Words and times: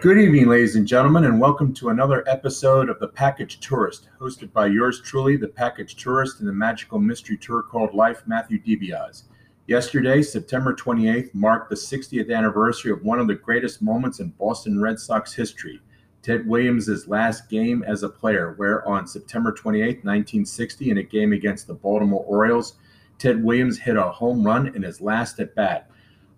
Good 0.00 0.16
evening, 0.16 0.48
ladies 0.48 0.76
and 0.76 0.88
gentlemen, 0.88 1.24
and 1.24 1.38
welcome 1.38 1.74
to 1.74 1.90
another 1.90 2.26
episode 2.26 2.88
of 2.88 2.98
The 3.00 3.08
Package 3.08 3.60
Tourist, 3.60 4.08
hosted 4.18 4.50
by 4.50 4.68
yours 4.68 5.02
truly, 5.02 5.36
The 5.36 5.48
Package 5.48 5.94
Tourist, 5.94 6.40
and 6.40 6.48
the 6.48 6.54
magical 6.54 6.98
mystery 6.98 7.36
tour 7.36 7.62
called 7.62 7.92
Life, 7.92 8.22
Matthew 8.26 8.62
DiBiase. 8.62 9.24
Yesterday, 9.66 10.22
September 10.22 10.74
28th, 10.74 11.34
marked 11.34 11.68
the 11.68 11.76
60th 11.76 12.34
anniversary 12.34 12.90
of 12.92 13.04
one 13.04 13.20
of 13.20 13.26
the 13.26 13.34
greatest 13.34 13.82
moments 13.82 14.20
in 14.20 14.30
Boston 14.38 14.80
Red 14.80 14.98
Sox 14.98 15.34
history, 15.34 15.82
Ted 16.22 16.48
Williams' 16.48 17.06
last 17.06 17.50
game 17.50 17.84
as 17.86 18.02
a 18.02 18.08
player, 18.08 18.54
where 18.56 18.88
on 18.88 19.06
September 19.06 19.52
28, 19.52 20.02
1960, 20.02 20.90
in 20.92 20.96
a 20.96 21.02
game 21.02 21.34
against 21.34 21.66
the 21.66 21.74
Baltimore 21.74 22.24
Orioles, 22.26 22.78
Ted 23.18 23.44
Williams 23.44 23.76
hit 23.76 23.98
a 23.98 24.04
home 24.04 24.42
run 24.42 24.74
in 24.74 24.82
his 24.82 25.02
last 25.02 25.38
at 25.40 25.54
bat. 25.54 25.89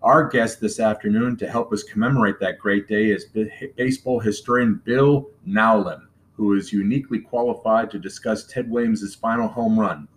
Our 0.03 0.27
guest 0.27 0.59
this 0.59 0.81
afternoon 0.81 1.37
to 1.37 1.49
help 1.49 1.71
us 1.71 1.81
commemorate 1.81 2.37
that 2.41 2.59
great 2.59 2.89
day 2.89 3.11
is 3.11 3.27
baseball 3.77 4.19
historian 4.19 4.81
Bill 4.83 5.29
Nowlin, 5.45 6.09
who 6.33 6.57
is 6.57 6.73
uniquely 6.73 7.19
qualified 7.19 7.89
to 7.91 7.99
discuss 7.99 8.43
Ted 8.43 8.69
Williams' 8.69 9.15
final 9.15 9.47
home 9.47 9.79
run. 9.79 10.09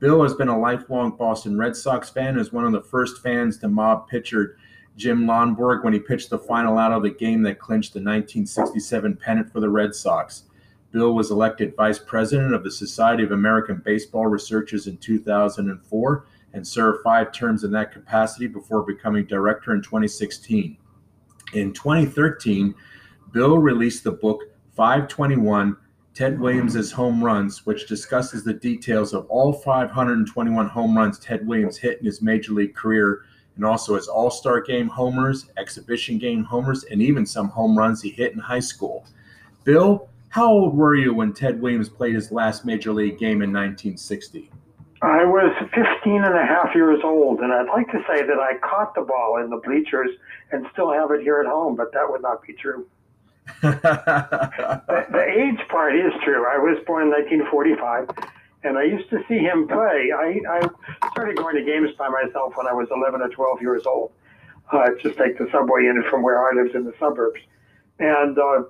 Bill 0.00 0.22
has 0.22 0.34
been 0.34 0.48
a 0.48 0.58
lifelong 0.58 1.16
Boston 1.16 1.56
Red 1.56 1.74
Sox 1.74 2.10
fan, 2.10 2.38
as 2.38 2.52
one 2.52 2.66
of 2.66 2.72
the 2.72 2.82
first 2.82 3.22
fans 3.22 3.56
to 3.60 3.68
mob 3.68 4.06
pitcher 4.06 4.58
Jim 4.98 5.24
Lonborg 5.24 5.82
when 5.82 5.94
he 5.94 5.98
pitched 5.98 6.28
the 6.28 6.38
final 6.38 6.76
out 6.76 6.92
of 6.92 7.02
the 7.02 7.08
game 7.08 7.40
that 7.44 7.58
clinched 7.58 7.94
the 7.94 8.00
1967 8.00 9.16
pennant 9.16 9.50
for 9.50 9.60
the 9.60 9.70
Red 9.70 9.94
Sox. 9.94 10.42
Bill 10.92 11.14
was 11.14 11.30
elected 11.30 11.74
vice 11.74 11.98
president 11.98 12.52
of 12.52 12.64
the 12.64 12.70
Society 12.70 13.22
of 13.22 13.32
American 13.32 13.80
Baseball 13.82 14.26
Researchers 14.26 14.86
in 14.86 14.98
2004 14.98 16.26
and 16.56 16.66
served 16.66 17.04
five 17.04 17.32
terms 17.32 17.64
in 17.64 17.70
that 17.70 17.92
capacity 17.92 18.46
before 18.46 18.82
becoming 18.82 19.26
director 19.26 19.74
in 19.74 19.82
2016. 19.82 20.78
In 21.52 21.72
2013, 21.74 22.74
Bill 23.30 23.58
released 23.58 24.04
the 24.04 24.12
book 24.12 24.40
521 24.74 25.76
Ted 26.14 26.40
Williams' 26.40 26.90
Home 26.92 27.22
Runs, 27.22 27.66
which 27.66 27.86
discusses 27.86 28.42
the 28.42 28.54
details 28.54 29.12
of 29.12 29.26
all 29.26 29.52
521 29.52 30.66
home 30.66 30.96
runs 30.96 31.18
Ted 31.18 31.46
Williams 31.46 31.76
hit 31.76 31.98
in 32.00 32.06
his 32.06 32.22
major 32.22 32.54
league 32.54 32.74
career, 32.74 33.24
and 33.56 33.64
also 33.64 33.94
his 33.94 34.08
All 34.08 34.30
Star 34.30 34.62
game 34.62 34.88
homers, 34.88 35.50
exhibition 35.58 36.16
game 36.16 36.42
homers, 36.42 36.84
and 36.84 37.02
even 37.02 37.26
some 37.26 37.50
home 37.50 37.76
runs 37.76 38.00
he 38.00 38.08
hit 38.08 38.32
in 38.32 38.38
high 38.38 38.60
school. 38.60 39.04
Bill, 39.64 40.08
how 40.30 40.50
old 40.50 40.74
were 40.74 40.94
you 40.94 41.12
when 41.12 41.34
Ted 41.34 41.60
Williams 41.60 41.90
played 41.90 42.14
his 42.14 42.32
last 42.32 42.64
major 42.64 42.94
league 42.94 43.18
game 43.18 43.42
in 43.42 43.52
1960? 43.52 44.50
I 45.06 45.24
was 45.24 45.54
15 45.72 46.24
and 46.24 46.34
a 46.34 46.44
half 46.44 46.74
years 46.74 46.98
old, 47.04 47.38
and 47.38 47.52
I'd 47.52 47.68
like 47.68 47.86
to 47.92 48.02
say 48.08 48.26
that 48.26 48.38
I 48.40 48.58
caught 48.58 48.92
the 48.96 49.02
ball 49.02 49.38
in 49.40 49.50
the 49.50 49.58
bleachers 49.58 50.10
and 50.50 50.66
still 50.72 50.92
have 50.92 51.12
it 51.12 51.22
here 51.22 51.38
at 51.38 51.46
home, 51.46 51.76
but 51.76 51.92
that 51.92 52.10
would 52.10 52.22
not 52.22 52.42
be 52.42 52.54
true. 52.54 52.88
the, 53.62 55.06
the, 55.12 55.24
age 55.30 55.62
part 55.68 55.94
is 55.94 56.12
true. 56.24 56.44
I 56.44 56.58
was 56.58 56.82
born 56.88 57.04
in 57.04 57.10
1945, 57.10 58.10
and 58.64 58.76
I 58.76 58.82
used 58.82 59.08
to 59.10 59.22
see 59.28 59.38
him 59.38 59.68
play. 59.68 60.10
I, 60.10 60.40
I 60.50 60.66
started 61.12 61.36
going 61.36 61.54
to 61.54 61.62
games 61.62 61.90
by 61.96 62.08
myself 62.08 62.54
when 62.56 62.66
I 62.66 62.72
was 62.72 62.88
11 62.90 63.22
or 63.22 63.28
12 63.28 63.62
years 63.62 63.86
old. 63.86 64.10
Uh, 64.72 64.88
just 65.00 65.16
take 65.18 65.38
the 65.38 65.46
subway 65.52 65.86
in 65.86 66.02
from 66.10 66.24
where 66.24 66.50
I 66.50 66.60
lived 66.60 66.74
in 66.74 66.84
the 66.84 66.94
suburbs. 66.98 67.38
And 68.00 68.36
uh, 68.36 68.64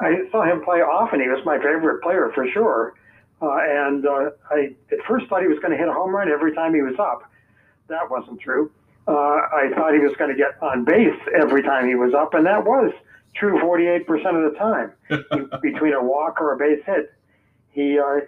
I 0.00 0.28
saw 0.32 0.42
him 0.42 0.64
play 0.64 0.82
often. 0.82 1.20
He 1.20 1.28
was 1.28 1.44
my 1.44 1.58
favorite 1.58 2.02
player 2.02 2.32
for 2.34 2.48
sure. 2.50 2.94
Uh, 3.40 3.58
and 3.60 4.04
uh, 4.04 4.30
I 4.50 4.74
at 4.90 4.98
first 5.06 5.28
thought 5.28 5.42
he 5.42 5.48
was 5.48 5.60
going 5.60 5.70
to 5.70 5.76
hit 5.76 5.86
a 5.88 5.92
home 5.92 6.12
run 6.14 6.28
every 6.28 6.52
time 6.54 6.74
he 6.74 6.82
was 6.82 6.96
up. 6.98 7.22
That 7.88 8.10
wasn't 8.10 8.40
true. 8.40 8.72
Uh, 9.06 9.12
I 9.12 9.70
thought 9.74 9.92
he 9.94 10.00
was 10.00 10.14
going 10.18 10.30
to 10.30 10.36
get 10.36 10.60
on 10.60 10.84
base 10.84 11.18
every 11.40 11.62
time 11.62 11.86
he 11.88 11.94
was 11.94 12.12
up, 12.14 12.34
and 12.34 12.44
that 12.46 12.64
was 12.64 12.92
true 13.34 13.58
48% 13.60 14.44
of 14.44 14.52
the 14.52 14.58
time. 14.58 14.92
Between 15.62 15.94
a 15.94 16.02
walk 16.02 16.40
or 16.40 16.52
a 16.52 16.56
base 16.58 16.84
hit, 16.84 17.12
he 17.70 17.96
uh, 17.98 18.20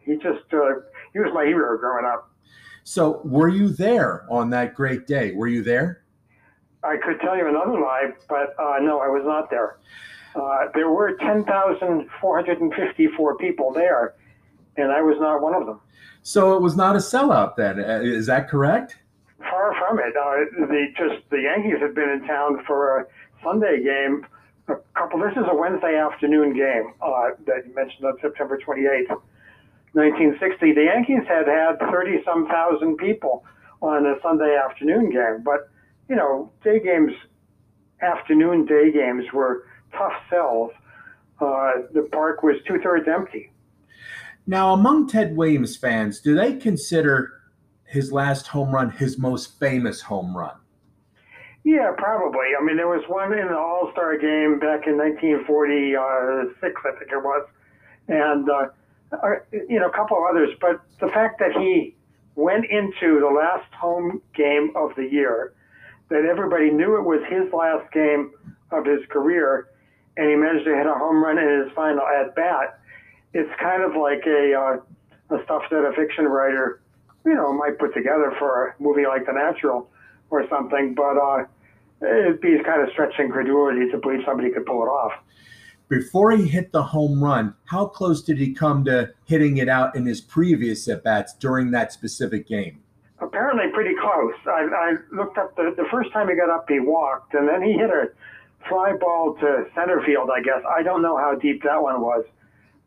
he 0.00 0.14
just 0.14 0.52
uh, 0.52 0.80
he 1.12 1.20
was 1.20 1.30
my 1.34 1.44
hero 1.44 1.78
growing 1.78 2.06
up. 2.06 2.30
So, 2.82 3.20
were 3.24 3.48
you 3.48 3.68
there 3.68 4.26
on 4.30 4.50
that 4.50 4.74
great 4.74 5.06
day? 5.06 5.30
Were 5.32 5.48
you 5.48 5.62
there? 5.62 6.02
I 6.82 6.96
could 6.96 7.20
tell 7.20 7.36
you 7.36 7.46
another 7.48 7.78
lie, 7.80 8.10
but 8.28 8.54
uh, 8.58 8.78
no, 8.80 9.00
I 9.00 9.08
was 9.08 9.22
not 9.24 9.48
there. 9.50 9.78
Uh, 10.34 10.66
there 10.74 10.90
were 10.90 11.16
10,454 11.16 13.36
people 13.38 13.72
there 13.72 14.14
and 14.76 14.92
I 14.92 15.02
was 15.02 15.16
not 15.20 15.42
one 15.42 15.54
of 15.54 15.66
them. 15.66 15.80
So 16.22 16.56
it 16.56 16.62
was 16.62 16.76
not 16.76 16.96
a 16.96 16.98
sellout 16.98 17.56
then. 17.56 17.78
Uh, 17.78 18.00
is 18.02 18.26
that 18.26 18.48
correct? 18.48 18.98
Far 19.38 19.74
from 19.78 19.98
it. 19.98 20.14
Uh, 20.16 20.66
the 20.66 20.86
just 20.96 21.28
the 21.30 21.42
Yankees 21.42 21.80
had 21.80 21.94
been 21.94 22.08
in 22.08 22.26
town 22.26 22.64
for 22.66 23.00
a 23.00 23.06
Sunday 23.44 23.82
game. 23.82 24.26
A 24.68 24.74
couple. 24.98 25.20
This 25.20 25.32
is 25.36 25.44
a 25.48 25.54
Wednesday 25.54 25.96
afternoon 25.96 26.52
game 26.52 26.94
uh, 27.00 27.30
that 27.46 27.66
you 27.66 27.74
mentioned 27.74 28.04
on 28.04 28.14
September 28.20 28.58
28th, 28.58 29.10
1960. 29.92 30.72
The 30.72 30.82
Yankees 30.82 31.22
had 31.28 31.46
had 31.46 31.78
30 31.78 32.24
some 32.24 32.48
thousand 32.48 32.96
people 32.96 33.44
on 33.80 34.04
a 34.06 34.16
Sunday 34.22 34.56
afternoon 34.56 35.10
game, 35.10 35.44
but 35.44 35.70
you 36.08 36.16
know, 36.16 36.50
day 36.64 36.80
games, 36.80 37.12
afternoon 38.02 38.66
day 38.66 38.90
games 38.90 39.24
were 39.32 39.66
tough 39.92 40.14
sells. 40.28 40.72
Uh, 41.40 41.86
the 41.92 42.08
park 42.10 42.42
was 42.42 42.56
two 42.66 42.80
thirds 42.82 43.06
empty. 43.06 43.52
Now, 44.46 44.72
among 44.72 45.08
Ted 45.08 45.36
Williams 45.36 45.76
fans, 45.76 46.20
do 46.20 46.36
they 46.36 46.54
consider 46.54 47.32
his 47.84 48.12
last 48.12 48.46
home 48.46 48.70
run 48.70 48.90
his 48.90 49.18
most 49.18 49.58
famous 49.58 50.00
home 50.00 50.36
run? 50.36 50.54
Yeah, 51.64 51.90
probably. 51.98 52.54
I 52.58 52.62
mean, 52.62 52.76
there 52.76 52.86
was 52.86 53.02
one 53.08 53.32
in 53.32 53.48
the 53.48 53.58
All 53.58 53.90
Star 53.92 54.16
game 54.16 54.60
back 54.60 54.86
in 54.86 54.96
1946, 54.96 56.80
I 56.84 56.98
think 56.98 57.10
it 57.10 57.16
was, 57.16 57.48
and 58.06 58.48
uh, 58.48 58.66
uh, 59.12 59.42
you 59.68 59.80
know 59.80 59.88
a 59.88 59.92
couple 59.92 60.24
others. 60.30 60.50
But 60.60 60.80
the 61.00 61.08
fact 61.08 61.40
that 61.40 61.50
he 61.58 61.96
went 62.36 62.66
into 62.66 63.18
the 63.18 63.32
last 63.34 63.72
home 63.74 64.22
game 64.32 64.70
of 64.76 64.94
the 64.94 65.08
year, 65.10 65.54
that 66.08 66.24
everybody 66.24 66.70
knew 66.70 66.96
it 66.98 67.02
was 67.02 67.20
his 67.28 67.52
last 67.52 67.92
game 67.92 68.30
of 68.70 68.86
his 68.86 69.00
career, 69.10 69.66
and 70.16 70.30
he 70.30 70.36
managed 70.36 70.66
to 70.66 70.76
hit 70.76 70.86
a 70.86 70.94
home 70.94 71.20
run 71.20 71.36
in 71.36 71.64
his 71.64 71.72
final 71.74 72.06
at 72.06 72.32
bat 72.36 72.78
it's 73.36 73.52
kind 73.60 73.82
of 73.82 73.94
like 73.94 74.24
a, 74.26 74.54
uh, 74.54 75.36
a 75.36 75.44
stuff 75.44 75.62
that 75.70 75.84
a 75.84 75.92
fiction 75.94 76.24
writer, 76.24 76.80
you 77.24 77.34
know, 77.34 77.52
might 77.52 77.78
put 77.78 77.92
together 77.92 78.32
for 78.38 78.68
a 78.68 78.82
movie 78.82 79.06
like 79.06 79.26
The 79.26 79.32
Natural 79.32 79.88
or 80.30 80.48
something, 80.48 80.94
but 80.94 81.18
uh, 81.18 81.44
it'd 82.00 82.40
be 82.40 82.58
kind 82.64 82.82
of 82.82 82.88
stretching 82.92 83.30
credulity 83.30 83.90
to 83.90 83.98
believe 83.98 84.20
somebody 84.24 84.50
could 84.50 84.64
pull 84.64 84.82
it 84.82 84.88
off. 84.88 85.12
Before 85.88 86.32
he 86.32 86.48
hit 86.48 86.72
the 86.72 86.82
home 86.82 87.22
run, 87.22 87.54
how 87.66 87.86
close 87.86 88.22
did 88.22 88.38
he 88.38 88.52
come 88.52 88.84
to 88.86 89.12
hitting 89.24 89.58
it 89.58 89.68
out 89.68 89.94
in 89.94 90.06
his 90.06 90.20
previous 90.20 90.88
at 90.88 91.04
bats 91.04 91.34
during 91.34 91.70
that 91.72 91.92
specific 91.92 92.48
game? 92.48 92.80
Apparently, 93.20 93.70
pretty 93.72 93.94
close. 94.00 94.34
I, 94.46 94.66
I 94.72 94.94
looked 95.14 95.38
up 95.38 95.54
the, 95.56 95.74
the 95.76 95.86
first 95.90 96.10
time 96.12 96.28
he 96.28 96.34
got 96.34 96.50
up, 96.50 96.66
he 96.68 96.80
walked, 96.80 97.34
and 97.34 97.48
then 97.48 97.62
he 97.62 97.72
hit 97.72 97.90
a 97.90 98.08
fly 98.68 98.94
ball 98.98 99.36
to 99.40 99.66
center 99.74 100.02
field, 100.04 100.28
I 100.34 100.40
guess. 100.40 100.62
I 100.68 100.82
don't 100.82 101.02
know 101.02 101.16
how 101.16 101.34
deep 101.36 101.62
that 101.62 101.80
one 101.80 102.00
was. 102.00 102.24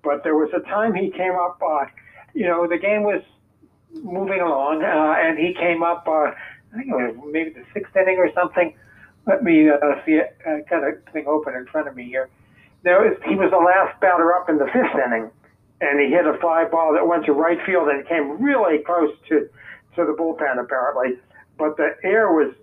But 0.03 0.23
there 0.23 0.35
was 0.35 0.49
a 0.55 0.61
time 0.61 0.93
he 0.93 1.09
came 1.11 1.33
up, 1.33 1.61
uh, 1.61 1.85
you 2.33 2.45
know, 2.45 2.67
the 2.67 2.77
game 2.77 3.03
was 3.03 3.21
moving 3.93 4.39
along, 4.39 4.83
uh, 4.83 5.15
and 5.19 5.37
he 5.37 5.53
came 5.53 5.83
up, 5.83 6.07
uh, 6.07 6.31
I 6.31 6.77
think 6.77 6.87
it 6.87 6.91
was 6.91 7.15
maybe 7.31 7.49
the 7.51 7.65
sixth 7.73 7.95
inning 7.95 8.17
or 8.17 8.31
something. 8.33 8.75
Let 9.25 9.43
me 9.43 9.69
uh, 9.69 9.77
see 10.05 10.13
it. 10.13 10.37
I 10.45 10.61
got 10.69 10.83
thing 11.11 11.27
open 11.27 11.55
in 11.55 11.65
front 11.67 11.87
of 11.87 11.95
me 11.95 12.05
here. 12.05 12.29
There 12.83 13.01
was, 13.01 13.17
he 13.27 13.35
was 13.35 13.51
the 13.51 13.57
last 13.57 13.99
batter 13.99 14.33
up 14.33 14.49
in 14.49 14.57
the 14.57 14.65
fifth 14.67 14.95
inning, 14.95 15.29
and 15.81 15.99
he 15.99 16.07
hit 16.07 16.25
a 16.25 16.37
fly 16.39 16.65
ball 16.65 16.93
that 16.93 17.05
went 17.05 17.25
to 17.25 17.33
right 17.33 17.59
field 17.65 17.89
and 17.89 18.07
came 18.07 18.41
really 18.41 18.79
close 18.83 19.11
to, 19.27 19.49
to 19.95 20.05
the 20.05 20.15
bullpen, 20.17 20.59
apparently. 20.61 21.19
But 21.57 21.75
the 21.75 21.95
air 22.03 22.31
was 22.31 22.53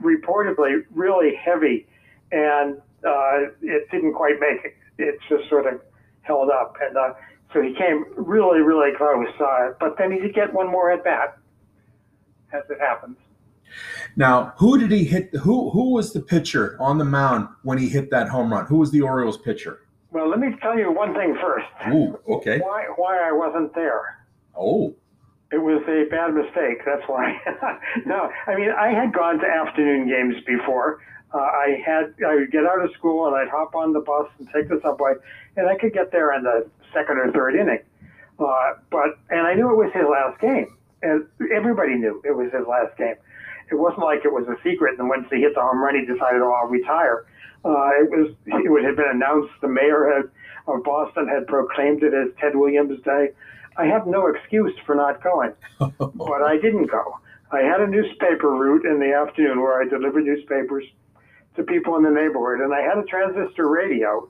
reportedly 0.00 0.84
really 0.94 1.34
heavy, 1.34 1.86
and 2.30 2.76
uh, 3.04 3.50
it 3.62 3.90
didn't 3.90 4.14
quite 4.14 4.38
make 4.38 4.64
it. 4.64 4.76
It 4.98 5.18
just 5.28 5.48
sort 5.48 5.66
of 5.66 5.80
held 6.24 6.50
up, 6.50 6.76
and 6.80 6.96
uh, 6.96 7.14
so 7.52 7.62
he 7.62 7.74
came 7.74 8.04
really, 8.16 8.60
really 8.60 8.90
close. 8.96 9.28
Uh, 9.40 9.70
but 9.78 9.96
then 9.98 10.10
he 10.10 10.18
did 10.18 10.34
get 10.34 10.52
one 10.52 10.70
more 10.70 10.90
at 10.90 11.04
bat, 11.04 11.38
as 12.52 12.62
it 12.68 12.80
happens. 12.80 13.16
Now, 14.16 14.52
who 14.58 14.78
did 14.78 14.90
he 14.90 15.04
hit? 15.04 15.34
Who 15.34 15.70
who 15.70 15.92
was 15.92 16.12
the 16.12 16.20
pitcher 16.20 16.76
on 16.80 16.98
the 16.98 17.04
mound 17.04 17.48
when 17.62 17.78
he 17.78 17.88
hit 17.88 18.10
that 18.10 18.28
home 18.28 18.52
run? 18.52 18.66
Who 18.66 18.78
was 18.78 18.90
the 18.90 19.02
Orioles 19.02 19.38
pitcher? 19.38 19.80
Well, 20.10 20.28
let 20.28 20.38
me 20.38 20.54
tell 20.62 20.78
you 20.78 20.92
one 20.92 21.12
thing 21.14 21.36
first. 21.40 21.66
Ooh, 21.92 22.18
okay. 22.28 22.60
Why 22.60 22.86
why 22.96 23.28
I 23.28 23.32
wasn't 23.32 23.74
there? 23.74 24.24
Oh. 24.56 24.94
It 25.52 25.58
was 25.58 25.82
a 25.86 26.08
bad 26.10 26.34
mistake. 26.34 26.84
That's 26.84 27.02
why. 27.06 27.36
no, 28.06 28.28
I 28.46 28.54
mean 28.54 28.70
I 28.70 28.88
had 28.88 29.12
gone 29.12 29.38
to 29.38 29.46
afternoon 29.46 30.08
games 30.08 30.34
before 30.46 31.00
uh, 31.34 31.38
I 31.38 31.82
had 31.84 32.14
I 32.26 32.36
would 32.36 32.52
get 32.52 32.64
out 32.64 32.82
of 32.82 32.92
school 32.92 33.26
and 33.26 33.34
I'd 33.34 33.48
hop 33.48 33.74
on 33.74 33.92
the 33.92 34.00
bus 34.00 34.28
and 34.38 34.48
take 34.54 34.68
the 34.68 34.80
subway, 34.82 35.14
and 35.56 35.68
I 35.68 35.76
could 35.76 35.92
get 35.92 36.12
there 36.12 36.32
in 36.32 36.44
the 36.44 36.68
second 36.92 37.18
or 37.18 37.32
third 37.32 37.56
inning. 37.56 37.80
Uh, 38.38 38.74
but 38.90 39.18
and 39.30 39.40
I 39.40 39.54
knew 39.54 39.68
it 39.70 39.76
was 39.76 39.92
his 39.92 40.04
last 40.08 40.40
game, 40.40 40.76
and 41.02 41.26
everybody 41.52 41.96
knew 41.96 42.22
it 42.24 42.36
was 42.36 42.52
his 42.52 42.66
last 42.68 42.96
game. 42.96 43.16
it 43.70 43.74
wasn't 43.74 44.04
like 44.04 44.24
it 44.24 44.32
was 44.32 44.46
a 44.46 44.56
secret. 44.62 44.98
And 44.98 45.08
once 45.08 45.26
he 45.30 45.40
hit 45.40 45.54
the 45.54 45.60
home 45.60 45.82
run, 45.82 45.98
he 45.98 46.06
decided, 46.06 46.40
"Oh, 46.40 46.52
I'll 46.52 46.68
retire." 46.68 47.26
Uh, 47.64 47.90
it 47.98 48.10
was 48.10 48.30
it 48.46 48.84
had 48.84 48.96
been 48.96 49.10
announced. 49.10 49.52
The 49.60 49.68
mayor 49.68 50.06
had, 50.14 50.30
of 50.72 50.84
Boston 50.84 51.26
had 51.26 51.48
proclaimed 51.48 52.02
it 52.04 52.14
as 52.14 52.28
Ted 52.40 52.54
Williams 52.54 53.02
Day. 53.02 53.30
I 53.76 53.86
have 53.86 54.06
no 54.06 54.28
excuse 54.28 54.74
for 54.86 54.94
not 54.94 55.20
going, 55.22 55.52
but 55.98 56.42
I 56.42 56.58
didn't 56.58 56.86
go. 56.86 57.18
I 57.50 57.60
had 57.60 57.80
a 57.80 57.86
newspaper 57.88 58.50
route 58.50 58.84
in 58.84 59.00
the 59.00 59.12
afternoon 59.14 59.60
where 59.60 59.80
I 59.82 59.88
delivered 59.88 60.24
newspapers 60.24 60.84
to 61.56 61.62
people 61.62 61.96
in 61.96 62.02
the 62.02 62.10
neighborhood, 62.10 62.60
and 62.60 62.74
I 62.74 62.80
had 62.80 62.98
a 62.98 63.04
transistor 63.04 63.68
radio. 63.68 64.28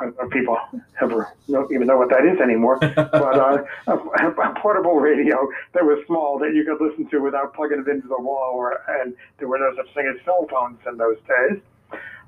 Uh, 0.00 0.10
people 0.30 0.56
ever 1.02 1.32
don't 1.50 1.70
even 1.70 1.86
know 1.86 1.98
what 1.98 2.08
that 2.08 2.24
is 2.24 2.40
anymore, 2.40 2.78
but 2.80 3.14
uh, 3.14 3.62
a, 3.86 3.94
a, 3.94 4.54
portable 4.60 4.94
radio 4.94 5.36
that 5.74 5.84
was 5.84 6.02
small 6.06 6.38
that 6.38 6.54
you 6.54 6.64
could 6.64 6.82
listen 6.84 7.06
to 7.10 7.18
without 7.18 7.52
plugging 7.54 7.84
it 7.86 7.90
into 7.90 8.08
the 8.08 8.18
wall, 8.18 8.52
or, 8.54 8.80
and 9.00 9.14
there 9.38 9.48
were 9.48 9.58
no 9.58 9.70
such 9.76 9.92
thing 9.94 10.12
as 10.12 10.24
cell 10.24 10.46
phones 10.50 10.78
in 10.88 10.96
those 10.96 11.18
days. 11.28 11.60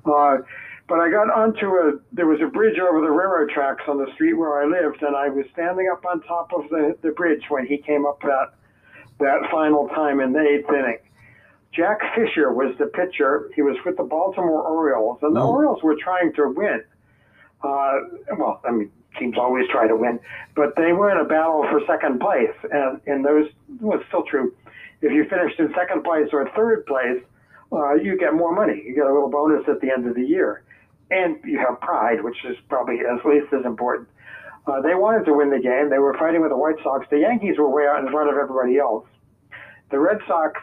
Uh, 0.05 0.37
but 0.87 1.01
I 1.01 1.11
got 1.11 1.31
onto 1.31 1.67
a, 1.67 1.99
there 2.13 2.27
was 2.27 2.41
a 2.43 2.47
bridge 2.47 2.79
over 2.79 3.01
the 3.01 3.11
railroad 3.11 3.49
tracks 3.49 3.85
on 3.89 3.97
the 3.97 4.13
street 4.15 4.35
where 4.35 4.63
I 4.63 4.67
lived, 4.67 5.03
and 5.03 5.17
I 5.17 5.31
was 5.31 5.47
standing 5.53 5.89
up 5.91 6.05
on 6.05 6.21
top 6.23 6.53
of 6.53 6.69
the, 6.69 6.97
the 7.03 7.11
bridge 7.11 7.45
when 7.49 7.67
he 7.67 7.79
came 7.79 8.05
up 8.05 8.21
that, 8.21 8.53
that 9.19 9.51
final 9.51 9.89
time 9.89 10.21
in 10.21 10.33
the 10.33 10.41
eighth 10.41 10.69
inning. 10.69 10.99
Jack 11.75 11.99
Fisher 12.15 12.53
was 12.53 12.75
the 12.79 12.87
pitcher. 12.87 13.51
He 13.55 13.63
was 13.63 13.77
with 13.85 13.97
the 13.97 14.05
Baltimore 14.05 14.63
Orioles, 14.63 15.19
and 15.23 15.35
the 15.35 15.41
oh. 15.41 15.51
Orioles 15.51 15.83
were 15.83 15.97
trying 15.97 16.33
to 16.35 16.49
win. 16.49 16.85
Uh, 17.63 17.93
well, 18.39 18.61
I 18.65 18.71
mean, 18.71 18.91
teams 19.19 19.37
always 19.39 19.67
try 19.71 19.89
to 19.89 19.97
win, 19.97 20.21
but 20.55 20.77
they 20.77 20.93
were 20.93 21.11
in 21.11 21.19
a 21.19 21.25
battle 21.25 21.67
for 21.71 21.81
second 21.87 22.21
place, 22.21 22.55
and 22.71 23.01
in 23.07 23.23
those 23.23 23.49
was 23.81 24.03
still 24.09 24.23
true. 24.25 24.55
If 25.03 25.13
you 25.13 25.25
finished 25.29 25.59
in 25.59 25.73
second 25.75 26.05
place 26.05 26.29
or 26.33 26.49
third 26.55 26.87
place, 26.87 27.23
uh, 27.73 27.95
you 27.95 28.17
get 28.19 28.35
more 28.35 28.55
money. 28.55 28.83
You 28.87 28.95
get 28.95 29.07
a 29.07 29.13
little 29.13 29.31
bonus 29.31 29.67
at 29.69 29.81
the 29.81 29.91
end 29.91 30.07
of 30.07 30.15
the 30.15 30.25
year, 30.25 30.63
and 31.11 31.39
you 31.45 31.59
have 31.59 31.81
pride, 31.81 32.23
which 32.23 32.37
is 32.45 32.57
probably 32.69 33.01
at 33.01 33.25
least 33.27 33.53
as 33.53 33.65
important. 33.65 34.09
Uh, 34.67 34.81
they 34.81 34.95
wanted 34.95 35.25
to 35.27 35.35
win 35.35 35.51
the 35.51 35.59
game. 35.59 35.91
They 35.91 35.99
were 35.99 36.17
fighting 36.19 36.41
with 36.41 36.51
the 36.51 36.57
White 36.57 36.77
Sox. 36.83 37.07
The 37.11 37.19
Yankees 37.19 37.59
were 37.59 37.69
way 37.69 37.87
out 37.87 38.05
in 38.05 38.11
front 38.11 38.31
of 38.31 38.37
everybody 38.37 38.79
else. 38.79 39.07
The 39.91 39.99
Red 39.99 40.19
Sox, 40.27 40.61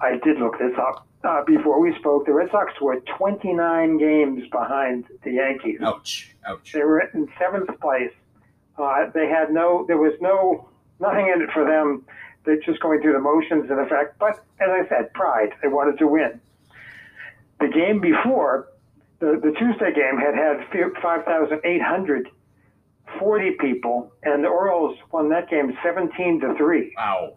I 0.00 0.18
did 0.24 0.38
look 0.38 0.58
this 0.58 0.76
up 0.78 1.06
uh, 1.24 1.44
before 1.44 1.80
we 1.80 1.94
spoke. 1.98 2.26
The 2.26 2.32
Red 2.32 2.50
Sox 2.50 2.72
were 2.80 3.00
29 3.18 3.98
games 3.98 4.48
behind 4.50 5.06
the 5.24 5.32
Yankees. 5.32 5.80
Ouch! 5.82 6.34
Ouch! 6.46 6.72
They 6.72 6.82
were 6.82 7.00
in 7.00 7.28
seventh 7.38 7.68
place. 7.80 8.12
Uh, 8.78 9.10
they 9.12 9.28
had 9.28 9.52
no. 9.52 9.84
There 9.86 9.98
was 9.98 10.14
no 10.20 10.68
nothing 10.98 11.32
in 11.34 11.42
it 11.42 11.50
for 11.52 11.64
them 11.64 12.04
they're 12.44 12.60
just 12.60 12.80
going 12.80 13.00
through 13.00 13.12
the 13.12 13.20
motions 13.20 13.70
in 13.70 13.78
effect. 13.78 14.18
But 14.18 14.42
as 14.60 14.68
I 14.70 14.88
said, 14.88 15.14
pride. 15.14 15.50
They 15.62 15.68
wanted 15.68 15.98
to 15.98 16.06
win. 16.06 16.40
The 17.60 17.68
game 17.68 18.00
before, 18.00 18.68
the, 19.18 19.38
the 19.42 19.52
Tuesday 19.58 19.92
game 19.92 20.18
had 20.18 20.34
had 20.34 20.66
5,840 20.72 23.50
people, 23.60 24.12
and 24.22 24.44
the 24.44 24.48
Orioles 24.48 24.96
won 25.12 25.28
that 25.30 25.50
game 25.50 25.76
17 25.82 26.40
to 26.40 26.54
3. 26.56 26.94
Wow. 26.96 27.34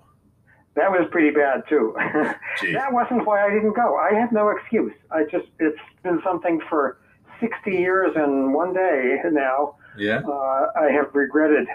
That 0.76 0.90
was 0.90 1.08
pretty 1.12 1.30
bad 1.30 1.64
too. 1.70 1.94
that 2.74 2.92
wasn't 2.92 3.26
why 3.28 3.46
I 3.46 3.50
didn't 3.52 3.74
go. 3.74 3.96
I 3.96 4.14
have 4.16 4.32
no 4.32 4.50
excuse. 4.50 4.94
I 5.12 5.24
just 5.24 5.48
it's 5.60 5.78
been 6.02 6.20
something 6.24 6.60
for 6.68 6.98
60 7.40 7.72
years 7.72 8.14
and 8.16 8.54
one 8.54 8.74
day 8.74 9.18
now. 9.32 9.76
Yeah. 9.98 10.22
Uh, 10.28 10.72
I 10.76 10.92
have 10.92 11.14
regretted 11.14 11.68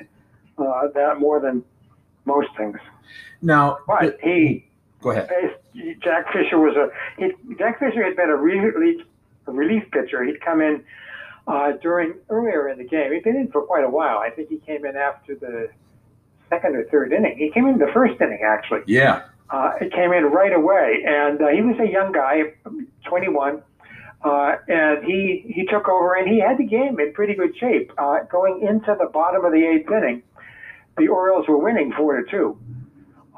uh, 0.59 0.89
that 0.95 1.21
more 1.21 1.41
than 1.41 1.63
most 2.25 2.49
things. 2.57 2.79
Now, 3.41 3.79
but 3.87 4.19
he 4.23 4.67
go 5.01 5.11
ahead. 5.11 5.31
Jack 6.03 6.33
Fisher 6.33 6.59
was 6.59 6.75
a 6.77 6.91
he, 7.19 7.33
Jack 7.57 7.79
Fisher 7.79 8.03
had 8.03 8.17
been 8.17 8.31
a 8.31 8.37
relief 8.37 9.03
a 9.47 9.53
relief 9.53 9.85
pitcher. 9.93 10.25
He'd 10.25 10.41
come 10.41 10.61
in 10.61 10.83
uh, 11.47 11.73
during 11.81 12.15
earlier 12.29 12.69
in 12.69 12.79
the 12.79 12.85
game. 12.85 13.13
He'd 13.13 13.23
been 13.23 13.37
in 13.37 13.51
for 13.51 13.63
quite 13.63 13.85
a 13.85 13.91
while. 13.91 14.19
I 14.19 14.31
think 14.31 14.49
he 14.49 14.59
came 14.59 14.85
in 14.85 14.97
after 14.97 15.35
the 15.35 15.71
second 16.49 16.77
or 16.77 16.85
third 16.85 17.13
inning. 17.13 17.37
He 17.39 17.51
came 17.51 17.67
in 17.67 17.79
the 17.79 17.91
first 17.93 18.21
inning 18.21 18.41
actually. 18.45 18.81
Yeah. 18.87 19.23
Uh, 19.51 19.73
it 19.81 19.93
came 19.93 20.13
in 20.13 20.25
right 20.25 20.53
away, 20.53 21.03
and 21.07 21.41
uh, 21.41 21.49
he 21.49 21.63
was 21.63 21.77
a 21.81 21.91
young 21.91 22.13
guy, 22.13 22.53
21. 23.07 23.63
Uh, 24.23 24.57
and 24.69 25.05
he 25.05 25.45
he 25.55 25.65
took 25.65 25.89
over 25.89 26.15
and 26.15 26.29
he 26.29 26.41
had 26.41 26.59
the 26.59 26.65
game 26.65 26.99
in 26.99 27.13
pretty 27.15 27.35
good 27.35 27.57
shape. 27.57 27.93
Uh, 27.99 28.19
going 28.31 28.61
into 28.69 28.95
the 28.99 29.09
bottom 29.13 29.45
of 29.45 29.53
the 29.53 29.65
eighth 29.65 29.91
inning, 29.91 30.23
the 30.97 31.07
Orioles 31.07 31.47
were 31.47 31.57
winning 31.57 31.93
four 31.97 32.21
to 32.21 32.29
two 32.29 32.59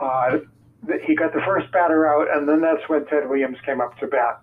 uh, 0.01 0.39
he 1.05 1.15
got 1.15 1.33
the 1.33 1.41
first 1.45 1.71
batter 1.73 2.07
out, 2.07 2.35
and 2.35 2.49
then 2.49 2.61
that's 2.61 2.89
when 2.89 3.07
Ted 3.07 3.29
Williams 3.29 3.59
came 3.65 3.81
up 3.81 3.99
to 3.99 4.07
bat. 4.07 4.43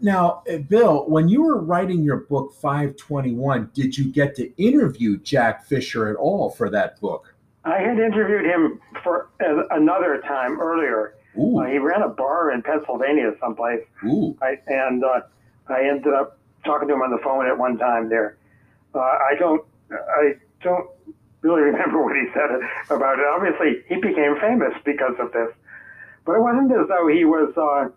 Now, 0.00 0.42
uh, 0.52 0.58
Bill, 0.58 1.08
when 1.08 1.28
you 1.28 1.42
were 1.42 1.60
writing 1.60 2.02
your 2.02 2.18
book 2.18 2.52
521, 2.60 3.70
did 3.72 3.96
you 3.96 4.10
get 4.10 4.34
to 4.36 4.52
interview 4.62 5.16
Jack 5.18 5.64
Fisher 5.64 6.08
at 6.08 6.16
all 6.16 6.50
for 6.50 6.68
that 6.70 7.00
book? 7.00 7.31
I 7.64 7.78
had 7.78 7.98
interviewed 7.98 8.44
him 8.44 8.80
for 9.04 9.28
another 9.70 10.20
time 10.26 10.60
earlier. 10.60 11.14
Uh, 11.60 11.64
he 11.66 11.78
ran 11.78 12.02
a 12.02 12.08
bar 12.08 12.50
in 12.52 12.62
Pennsylvania 12.62 13.32
someplace. 13.40 13.80
I, 14.42 14.58
and 14.66 15.02
uh, 15.04 15.20
I 15.68 15.82
ended 15.88 16.12
up 16.12 16.38
talking 16.64 16.88
to 16.88 16.94
him 16.94 17.02
on 17.02 17.10
the 17.10 17.22
phone 17.22 17.46
at 17.46 17.56
one 17.56 17.78
time 17.78 18.08
there. 18.08 18.36
Uh, 18.94 18.98
I 18.98 19.34
don't, 19.38 19.64
I 19.90 20.34
don't 20.62 20.90
really 21.42 21.62
remember 21.70 22.02
what 22.02 22.16
he 22.16 22.26
said 22.34 22.50
about 22.94 23.18
it. 23.18 23.24
Obviously, 23.26 23.84
he 23.88 23.96
became 23.96 24.38
famous 24.40 24.74
because 24.84 25.14
of 25.20 25.32
this, 25.32 25.48
but 26.26 26.32
it 26.32 26.40
wasn't 26.40 26.72
as 26.72 26.88
though 26.88 27.08
he 27.08 27.24
was, 27.24 27.52
uh, 27.56 27.88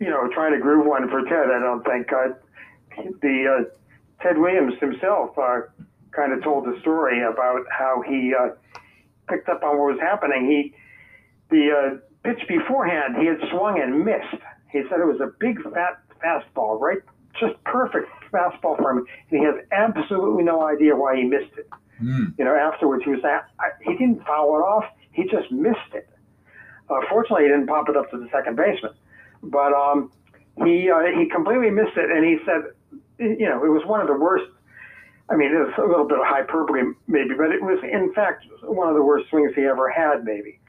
you 0.00 0.10
know, 0.10 0.28
trying 0.32 0.52
to 0.52 0.60
groove 0.60 0.86
one 0.86 1.08
for 1.08 1.22
Ted. 1.22 1.50
I 1.50 1.58
don't 1.58 1.84
think 1.84 2.12
uh, 2.12 2.34
the 3.20 3.66
uh, 3.66 4.22
Ted 4.22 4.38
Williams 4.38 4.74
himself 4.80 5.36
uh, 5.38 5.60
kind 6.14 6.32
of 6.32 6.42
told 6.42 6.64
the 6.64 6.78
story 6.80 7.22
about 7.22 7.64
how 7.70 8.02
he 8.06 8.32
uh, 8.34 8.50
picked 9.28 9.48
up 9.48 9.62
on 9.62 9.78
what 9.78 9.94
was 9.94 10.00
happening. 10.00 10.46
He 10.46 10.74
the 11.50 11.70
uh, 11.70 11.96
pitch 12.24 12.46
beforehand 12.48 13.16
he 13.18 13.26
had 13.26 13.38
swung 13.50 13.80
and 13.80 14.04
missed. 14.04 14.42
He 14.70 14.82
said 14.88 15.00
it 15.00 15.06
was 15.06 15.20
a 15.20 15.30
big 15.38 15.62
fat 15.72 16.00
fastball, 16.22 16.80
right? 16.80 16.98
Just 17.38 17.62
perfect 17.64 18.08
fastball 18.32 18.76
for 18.76 18.90
him, 18.90 19.06
and 19.30 19.40
he 19.40 19.44
has 19.44 19.54
absolutely 19.72 20.44
no 20.44 20.62
idea 20.62 20.96
why 20.96 21.16
he 21.16 21.24
missed 21.24 21.52
it. 21.56 21.68
Mm. 22.02 22.34
You 22.38 22.44
know, 22.44 22.54
afterwards 22.54 23.04
he 23.04 23.10
was 23.10 23.24
I, 23.24 23.40
he 23.82 23.92
didn't 23.92 24.24
foul 24.24 24.56
it 24.56 24.62
off. 24.62 24.84
He 25.12 25.24
just 25.24 25.50
missed 25.50 25.94
it. 25.94 26.08
Uh, 26.90 27.00
fortunately, 27.08 27.44
he 27.44 27.48
didn't 27.48 27.66
pop 27.66 27.88
it 27.88 27.96
up 27.96 28.10
to 28.10 28.18
the 28.18 28.28
second 28.32 28.56
baseman, 28.56 28.92
but 29.42 29.72
um, 29.72 30.12
he 30.64 30.90
uh, 30.90 31.18
he 31.18 31.26
completely 31.28 31.70
missed 31.70 31.96
it. 31.96 32.10
And 32.10 32.24
he 32.24 32.38
said, 32.44 32.74
you 33.18 33.48
know, 33.48 33.64
it 33.64 33.68
was 33.68 33.82
one 33.86 34.00
of 34.00 34.06
the 34.06 34.14
worst. 34.14 34.44
I 35.30 35.36
mean, 35.36 35.52
it 35.52 35.58
was 35.58 35.72
a 35.78 35.88
little 35.88 36.06
bit 36.06 36.18
of 36.18 36.26
hyperbole, 36.26 36.94
maybe, 37.06 37.34
but 37.36 37.50
it 37.50 37.62
was 37.62 37.78
in 37.82 38.12
fact 38.12 38.44
one 38.62 38.88
of 38.88 38.94
the 38.94 39.02
worst 39.02 39.30
swings 39.30 39.52
he 39.54 39.62
ever 39.62 39.90
had, 39.90 40.24
maybe. 40.24 40.60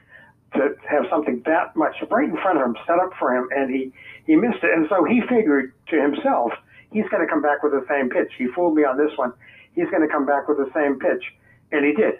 To 0.54 0.74
have 0.88 1.04
something 1.10 1.42
that 1.44 1.76
much 1.76 1.96
right 2.10 2.28
in 2.28 2.36
front 2.36 2.58
of 2.58 2.64
him 2.64 2.76
set 2.86 2.98
up 2.98 3.10
for 3.18 3.36
him, 3.36 3.48
and 3.54 3.68
he 3.68 3.92
he 4.24 4.36
missed 4.36 4.62
it, 4.62 4.72
and 4.72 4.86
so 4.88 5.04
he 5.04 5.20
figured 5.28 5.74
to 5.88 6.00
himself, 6.00 6.52
he's 6.90 7.06
going 7.10 7.20
to 7.20 7.28
come 7.28 7.42
back 7.42 7.62
with 7.62 7.72
the 7.72 7.84
same 7.90 8.08
pitch. 8.08 8.32
He 8.38 8.46
fooled 8.54 8.74
me 8.74 8.84
on 8.84 8.96
this 8.96 9.10
one 9.16 9.32
he's 9.76 9.88
going 9.90 10.02
to 10.02 10.08
come 10.08 10.26
back 10.26 10.48
with 10.48 10.56
the 10.56 10.70
same 10.74 10.98
pitch. 10.98 11.22
And 11.70 11.84
he 11.84 11.92
did. 11.92 12.14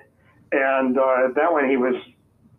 And 0.52 0.96
uh, 0.96 1.28
that 1.34 1.50
one 1.50 1.68
he 1.68 1.76
was 1.76 1.96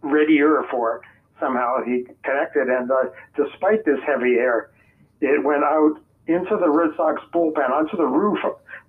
readier 0.01 0.63
for. 0.69 1.01
Somehow 1.39 1.83
he 1.85 2.05
connected. 2.23 2.67
And 2.67 2.91
uh, 2.91 3.03
despite 3.37 3.85
this 3.85 3.99
heavy 4.05 4.35
air, 4.35 4.71
it 5.21 5.43
went 5.43 5.63
out 5.63 6.01
into 6.25 6.57
the 6.59 6.69
Red 6.69 6.89
Sox 6.97 7.21
bullpen, 7.33 7.69
onto 7.69 7.95
the 7.95 8.05
roof 8.05 8.39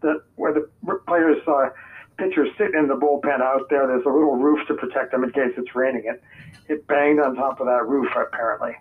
that 0.02 0.22
where 0.36 0.52
the 0.52 0.68
players, 1.06 1.38
uh, 1.46 1.70
pitchers 2.18 2.48
sit 2.58 2.74
in 2.74 2.88
the 2.88 2.94
bullpen 2.94 3.40
out 3.40 3.68
there. 3.70 3.86
There's 3.86 4.04
a 4.04 4.10
little 4.10 4.36
roof 4.36 4.66
to 4.68 4.74
protect 4.74 5.12
them 5.12 5.24
in 5.24 5.30
case 5.30 5.52
it's 5.56 5.74
raining. 5.74 6.04
It, 6.06 6.22
it 6.68 6.86
banged 6.86 7.20
on 7.20 7.36
top 7.36 7.60
of 7.60 7.66
that 7.66 7.86
roof, 7.86 8.08
apparently. 8.16 8.72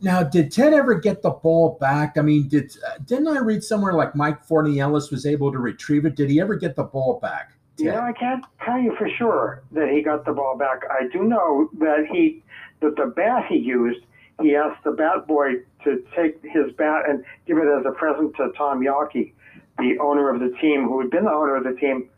Now, 0.00 0.22
did 0.22 0.52
Ted 0.52 0.74
ever 0.74 0.94
get 0.94 1.22
the 1.22 1.30
ball 1.30 1.78
back? 1.80 2.18
I 2.18 2.22
mean, 2.22 2.48
did 2.48 2.72
uh, 2.86 2.98
didn't 3.04 3.28
I 3.28 3.38
read 3.38 3.62
somewhere 3.62 3.94
like 3.94 4.14
Mike 4.14 4.46
Fornieles 4.46 5.10
was 5.10 5.24
able 5.24 5.52
to 5.52 5.58
retrieve 5.58 6.04
it? 6.04 6.16
Did 6.16 6.30
he 6.30 6.40
ever 6.40 6.56
get 6.56 6.76
the 6.76 6.82
ball 6.82 7.20
back? 7.20 7.52
Ted? 7.76 7.86
Yeah, 7.86 8.00
I 8.00 8.12
can't 8.12 8.44
tell 8.64 8.78
you 8.78 8.94
for 8.96 9.08
sure 9.08 9.62
that 9.72 9.88
he 9.88 10.02
got 10.02 10.24
the 10.24 10.32
ball 10.32 10.58
back. 10.58 10.82
I 10.90 11.08
do 11.12 11.22
know 11.22 11.70
that 11.78 12.06
he 12.10 12.42
that 12.80 12.96
the 12.96 13.06
bat 13.06 13.46
he 13.48 13.56
used, 13.56 14.04
he 14.42 14.54
asked 14.54 14.84
the 14.84 14.92
bat 14.92 15.26
boy 15.26 15.54
to 15.84 16.04
take 16.14 16.42
his 16.42 16.72
bat 16.76 17.08
and 17.08 17.24
give 17.46 17.58
it 17.58 17.66
as 17.66 17.86
a 17.86 17.92
present 17.92 18.36
to 18.36 18.50
Tom 18.56 18.80
Yawkey, 18.80 19.32
the 19.78 19.98
owner 19.98 20.32
of 20.32 20.40
the 20.40 20.56
team, 20.60 20.84
who 20.84 21.00
had 21.00 21.10
been 21.10 21.24
the 21.24 21.32
owner 21.32 21.56
of 21.56 21.64
the 21.64 21.78
team 21.80 22.08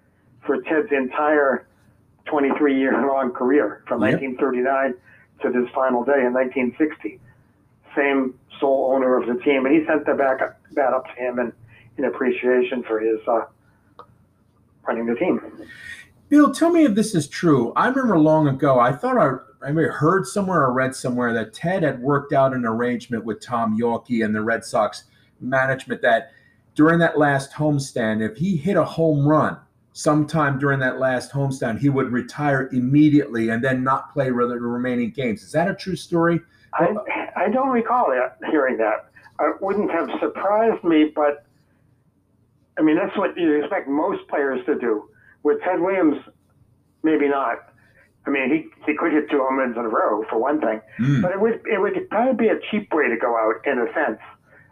for 0.44 0.62
Ted's 0.62 0.92
entire 0.92 1.66
23 2.26 2.78
year 2.78 3.06
long 3.06 3.32
career 3.32 3.82
from 3.86 4.02
yep. 4.02 4.20
1939 4.20 4.94
to 5.42 5.50
this 5.50 5.70
final 5.74 6.04
day 6.04 6.24
in 6.24 6.32
1960 6.32 7.20
same 7.96 8.34
sole 8.60 8.92
owner 8.94 9.16
of 9.16 9.26
the 9.26 9.42
team, 9.42 9.66
and 9.66 9.74
he 9.74 9.84
sent 9.86 10.06
the 10.06 10.14
back 10.14 10.40
bat 10.72 10.92
up 10.92 11.06
to 11.06 11.12
him 11.20 11.38
in, 11.38 11.52
in 11.96 12.04
appreciation 12.04 12.82
for 12.82 13.00
his 13.00 13.18
uh, 13.26 13.46
running 14.86 15.06
the 15.06 15.14
team. 15.14 15.40
Bill, 16.28 16.52
tell 16.52 16.70
me 16.70 16.84
if 16.84 16.94
this 16.94 17.14
is 17.14 17.26
true. 17.26 17.72
I 17.74 17.88
remember 17.88 18.18
long 18.18 18.48
ago, 18.48 18.78
I 18.78 18.92
thought 18.92 19.16
I, 19.16 19.66
I 19.66 19.72
heard 19.72 20.26
somewhere 20.26 20.62
or 20.62 20.72
read 20.72 20.94
somewhere 20.94 21.32
that 21.32 21.54
Ted 21.54 21.82
had 21.82 22.00
worked 22.00 22.32
out 22.32 22.52
an 22.52 22.64
arrangement 22.64 23.24
with 23.24 23.40
Tom 23.40 23.78
Yawkey 23.78 24.24
and 24.24 24.34
the 24.34 24.42
Red 24.42 24.64
Sox 24.64 25.04
management 25.40 26.02
that 26.02 26.32
during 26.76 26.98
that 27.00 27.18
last 27.18 27.52
homestand, 27.52 28.20
if 28.20 28.36
he 28.36 28.56
hit 28.56 28.76
a 28.76 28.84
home 28.84 29.26
run 29.26 29.56
sometime 29.94 30.58
during 30.58 30.78
that 30.78 31.00
last 31.00 31.32
homestand, 31.32 31.78
he 31.80 31.88
would 31.88 32.12
retire 32.12 32.68
immediately 32.70 33.48
and 33.48 33.64
then 33.64 33.82
not 33.82 34.12
play 34.12 34.26
the 34.26 34.32
remaining 34.34 35.10
games. 35.10 35.42
Is 35.42 35.52
that 35.52 35.68
a 35.68 35.74
true 35.74 35.96
story? 35.96 36.38
I, 36.74 36.94
I 37.34 37.48
don't 37.48 37.70
recall 37.70 38.10
that, 38.10 38.36
hearing 38.50 38.76
that. 38.76 39.06
It 39.40 39.56
wouldn't 39.62 39.90
have 39.90 40.08
surprised 40.20 40.84
me, 40.84 41.12
but 41.16 41.46
I 42.78 42.82
mean, 42.82 42.96
that's 42.96 43.16
what 43.16 43.36
you 43.38 43.58
expect 43.62 43.88
most 43.88 44.28
players 44.28 44.64
to 44.66 44.78
do. 44.78 45.08
With 45.42 45.62
Ted 45.62 45.80
Williams, 45.80 46.16
maybe 47.02 47.28
not. 47.28 47.72
I 48.26 48.30
mean, 48.30 48.50
he, 48.50 48.90
he 48.90 48.98
could 48.98 49.12
hit 49.12 49.30
two 49.30 49.38
home 49.38 49.58
runs 49.58 49.76
in 49.78 49.84
a 49.84 49.88
row 49.88 50.24
for 50.28 50.38
one 50.38 50.60
thing, 50.60 50.80
mm. 50.98 51.22
but 51.22 51.32
it 51.32 51.40
would 51.40 51.62
it 51.64 51.80
would 51.80 52.10
probably 52.10 52.46
be 52.46 52.48
a 52.50 52.58
cheap 52.70 52.92
way 52.92 53.08
to 53.08 53.16
go 53.16 53.36
out 53.36 53.64
in 53.64 53.78
a 53.78 53.86
sense. 53.94 54.18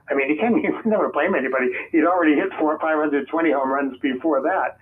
I 0.09 0.15
mean, 0.15 0.29
he 0.31 0.37
can 0.37 0.57
you 0.63 0.79
can 0.81 0.91
never 0.91 1.11
blame 1.11 1.35
anybody. 1.35 1.67
He'd 1.93 2.05
already 2.05 2.35
hit 2.35 2.51
four 2.59 2.79
520 2.79 3.53
home 3.53 3.71
runs 3.71 3.99
before 4.01 4.43
that, 4.43 4.79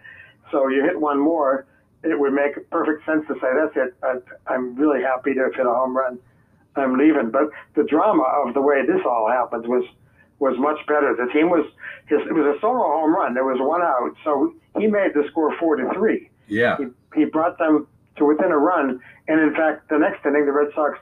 so 0.51 0.69
you 0.69 0.85
hit 0.85 0.99
one 1.01 1.19
more, 1.19 1.67
it 2.03 2.19
would 2.19 2.33
make 2.33 2.69
perfect 2.71 3.07
sense 3.07 3.27
to 3.29 3.35
say 3.35 3.49
that's 3.55 3.77
it. 3.77 3.95
I, 4.03 4.53
I'm 4.53 4.75
really 4.75 5.03
happy 5.03 5.35
to 5.35 5.51
hit 5.55 5.67
a 5.67 5.71
home 5.71 5.97
run. 5.97 6.19
I'm 6.75 6.99
leaving. 6.99 7.31
But 7.31 7.51
the 7.75 7.85
drama 7.85 8.25
of 8.45 8.55
the 8.55 8.61
way 8.61 8.85
this 8.87 9.01
all 9.05 9.29
happened 9.29 9.67
was 9.67 9.85
was 10.39 10.59
much 10.59 10.85
better. 10.87 11.15
The 11.15 11.33
team 11.33 11.51
was 11.51 11.65
his 12.07 12.21
it 12.27 12.33
was 12.33 12.57
a 12.57 12.61
solo 12.61 12.83
home 12.83 13.15
run. 13.15 13.35
There 13.35 13.45
was 13.45 13.59
one 13.61 13.83
out, 13.83 14.15
so 14.25 14.55
he 14.79 14.87
made 14.87 15.15
the 15.15 15.25
score 15.31 15.57
four 15.59 15.77
to 15.77 15.89
three. 15.95 16.31
Yeah, 16.49 16.77
he, 16.79 17.21
he 17.21 17.25
brought 17.25 17.59
them 17.59 17.87
to 18.17 18.25
within 18.25 18.51
a 18.51 18.59
run, 18.59 19.01
and 19.29 19.41
in 19.41 19.55
fact, 19.55 19.89
the 19.89 19.99
next 19.99 20.27
inning, 20.27 20.47
the 20.47 20.53
Red 20.53 20.69
Sox 20.75 20.99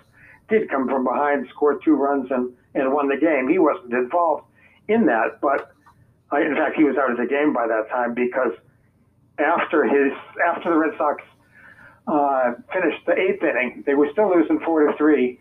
did 0.51 0.69
come 0.69 0.89
from 0.89 1.05
behind, 1.05 1.49
scored 1.51 1.83
two 1.85 1.95
runs, 1.95 2.31
and 2.31 2.53
and 2.75 2.93
won 2.93 3.09
the 3.09 3.17
game. 3.17 3.49
He 3.49 3.59
wasn't 3.59 3.93
involved 3.93 4.45
in 4.89 5.07
that, 5.07 5.41
but 5.41 5.73
uh, 6.33 6.41
in 6.41 6.55
fact, 6.55 6.77
he 6.77 6.85
was 6.85 6.97
out 6.97 7.11
of 7.11 7.17
the 7.17 7.27
game 7.27 7.53
by 7.53 7.67
that 7.67 7.89
time 7.89 8.15
because 8.15 8.53
after 9.39 9.85
his 9.85 10.13
after 10.47 10.71
the 10.71 10.77
Red 10.77 10.97
Sox 10.99 11.23
uh, 12.07 12.53
finished 12.73 13.05
the 13.07 13.13
eighth 13.13 13.43
inning, 13.43 13.83
they 13.87 13.95
were 13.95 14.09
still 14.13 14.31
losing 14.31 14.61
four 14.61 14.87
to 14.87 14.97
three. 14.97 15.41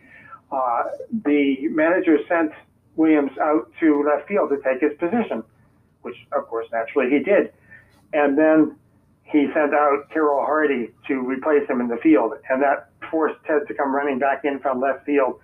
Uh, 0.51 0.83
the 1.25 1.67
manager 1.69 2.17
sent 2.27 2.51
Williams 2.95 3.31
out 3.39 3.71
to 3.79 4.03
left 4.03 4.27
field 4.27 4.49
to 4.49 4.57
take 4.63 4.81
his 4.81 4.97
position, 4.97 5.43
which 6.01 6.15
of 6.31 6.47
course 6.47 6.67
naturally 6.71 7.09
he 7.09 7.19
did. 7.19 7.53
And 8.13 8.37
then 8.37 8.75
he 9.31 9.47
sent 9.53 9.73
out 9.73 10.09
Carroll 10.11 10.43
Hardy 10.43 10.89
to 11.07 11.21
replace 11.21 11.67
him 11.69 11.81
in 11.81 11.87
the 11.87 11.97
field, 11.97 12.33
and 12.49 12.61
that 12.63 12.89
forced 13.11 13.37
Ted 13.45 13.67
to 13.67 13.73
come 13.73 13.93
running 13.93 14.17
back 14.17 14.43
in 14.43 14.59
from 14.59 14.81
left 14.81 15.05
field. 15.05 15.39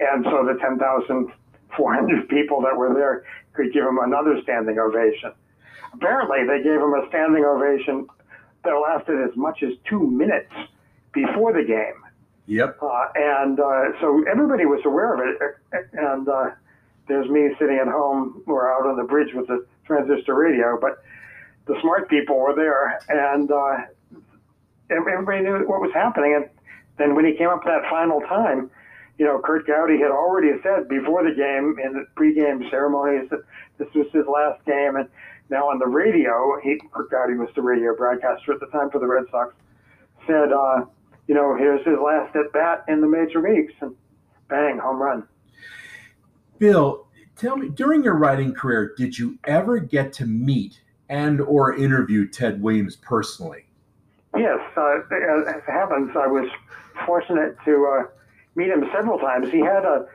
And 0.00 0.24
so 0.24 0.44
the 0.44 0.58
10,400 0.60 2.28
people 2.28 2.60
that 2.62 2.76
were 2.76 2.94
there 2.94 3.24
could 3.52 3.72
give 3.72 3.84
him 3.84 3.98
another 4.02 4.40
standing 4.42 4.78
ovation. 4.78 5.32
Apparently, 5.92 6.46
they 6.46 6.62
gave 6.62 6.80
him 6.80 6.94
a 6.94 7.06
standing 7.08 7.44
ovation 7.44 8.06
that 8.64 8.74
lasted 8.74 9.22
as 9.22 9.36
much 9.36 9.62
as 9.62 9.72
two 9.88 10.04
minutes 10.10 10.52
before 11.12 11.52
the 11.52 11.64
game. 11.64 12.02
Yep. 12.46 12.78
Uh, 12.82 13.04
and 13.14 13.60
uh, 13.60 14.00
so 14.00 14.24
everybody 14.30 14.64
was 14.64 14.80
aware 14.84 15.14
of 15.14 15.20
it. 15.20 15.86
And 15.92 16.28
uh, 16.28 16.50
there's 17.06 17.28
me 17.28 17.50
sitting 17.58 17.78
at 17.80 17.88
home 17.88 18.42
or 18.46 18.72
out 18.72 18.86
on 18.86 18.96
the 18.96 19.04
bridge 19.04 19.32
with 19.34 19.46
the 19.46 19.66
transistor 19.86 20.34
radio, 20.34 20.78
but 20.80 21.02
the 21.68 21.78
smart 21.82 22.08
people 22.08 22.36
were 22.36 22.54
there, 22.54 22.98
and 23.08 23.52
uh, 23.52 23.76
everybody 24.90 25.42
knew 25.42 25.58
what 25.68 25.80
was 25.80 25.92
happening. 25.92 26.34
And 26.34 26.48
then 26.96 27.14
when 27.14 27.26
he 27.26 27.34
came 27.34 27.48
up 27.50 27.62
that 27.64 27.82
final 27.90 28.20
time, 28.22 28.70
you 29.18 29.26
know, 29.26 29.38
Curt 29.44 29.66
Gowdy 29.66 29.98
had 29.98 30.10
already 30.10 30.52
said 30.62 30.88
before 30.88 31.22
the 31.22 31.34
game 31.34 31.76
in 31.84 31.92
the 31.92 32.06
pregame 32.16 32.68
ceremonies 32.70 33.28
that 33.30 33.42
this 33.76 33.88
was 33.94 34.06
his 34.12 34.24
last 34.26 34.64
game, 34.64 34.96
and 34.96 35.08
now 35.50 35.68
on 35.68 35.78
the 35.78 35.86
radio, 35.86 36.58
he 36.62 36.80
Curt 36.92 37.10
Gowdy 37.10 37.34
was 37.34 37.50
the 37.54 37.62
radio 37.62 37.94
broadcaster 37.94 38.52
at 38.52 38.60
the 38.60 38.66
time 38.66 38.90
for 38.90 38.98
the 38.98 39.06
Red 39.06 39.24
Sox, 39.30 39.54
said, 40.26 40.52
uh, 40.52 40.84
you 41.26 41.34
know, 41.34 41.54
here's 41.56 41.84
his 41.84 41.98
last 42.02 42.34
at 42.34 42.50
bat 42.52 42.84
in 42.88 43.00
the 43.02 43.06
major 43.06 43.42
leagues, 43.42 43.74
and 43.80 43.94
bang, 44.48 44.78
home 44.78 45.02
run. 45.02 45.28
Bill, 46.58 47.06
tell 47.36 47.56
me, 47.56 47.68
during 47.68 48.02
your 48.02 48.14
writing 48.14 48.54
career, 48.54 48.94
did 48.96 49.18
you 49.18 49.38
ever 49.44 49.78
get 49.78 50.12
to 50.14 50.26
meet 50.26 50.80
and 51.08 51.40
or 51.40 51.76
interview 51.76 52.28
Ted 52.28 52.62
Williams 52.62 52.96
personally? 52.96 53.64
Yes, 54.36 54.58
uh, 54.76 54.98
as 54.98 55.56
it 55.56 55.62
happens, 55.66 56.10
I 56.14 56.26
was 56.26 56.48
fortunate 57.06 57.56
to 57.64 58.00
uh, 58.00 58.06
meet 58.54 58.68
him 58.68 58.84
several 58.92 59.18
times. 59.18 59.50
He 59.50 59.60
had 59.60 59.84
a 59.84 60.06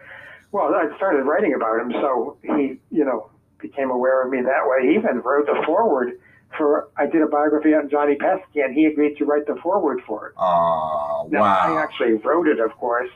well, 0.51 0.71
I 0.75 0.95
started 0.97 1.23
writing 1.23 1.55
about 1.55 1.79
him, 1.79 1.91
so 1.93 2.38
he, 2.43 2.79
you 2.91 3.03
know, 3.03 3.31
became 3.57 3.89
aware 3.89 4.23
of 4.23 4.29
me 4.31 4.39
that 4.41 4.63
way. 4.65 4.88
He 4.88 4.95
even 4.95 5.21
wrote 5.21 5.47
the 5.47 5.63
foreword 5.65 6.19
for 6.57 6.89
I 6.97 7.05
did 7.05 7.21
a 7.21 7.27
biography 7.27 7.73
on 7.73 7.89
Johnny 7.89 8.15
Pesky, 8.15 8.62
and 8.62 8.73
he 8.73 8.85
agreed 8.85 9.17
to 9.17 9.25
write 9.25 9.47
the 9.47 9.55
foreword 9.62 10.01
for 10.05 10.27
it. 10.27 10.33
Oh, 10.38 11.27
now, 11.31 11.41
wow! 11.41 11.75
I 11.75 11.81
actually 11.81 12.13
wrote 12.13 12.47
it, 12.47 12.59
of 12.59 12.71
course, 12.77 13.09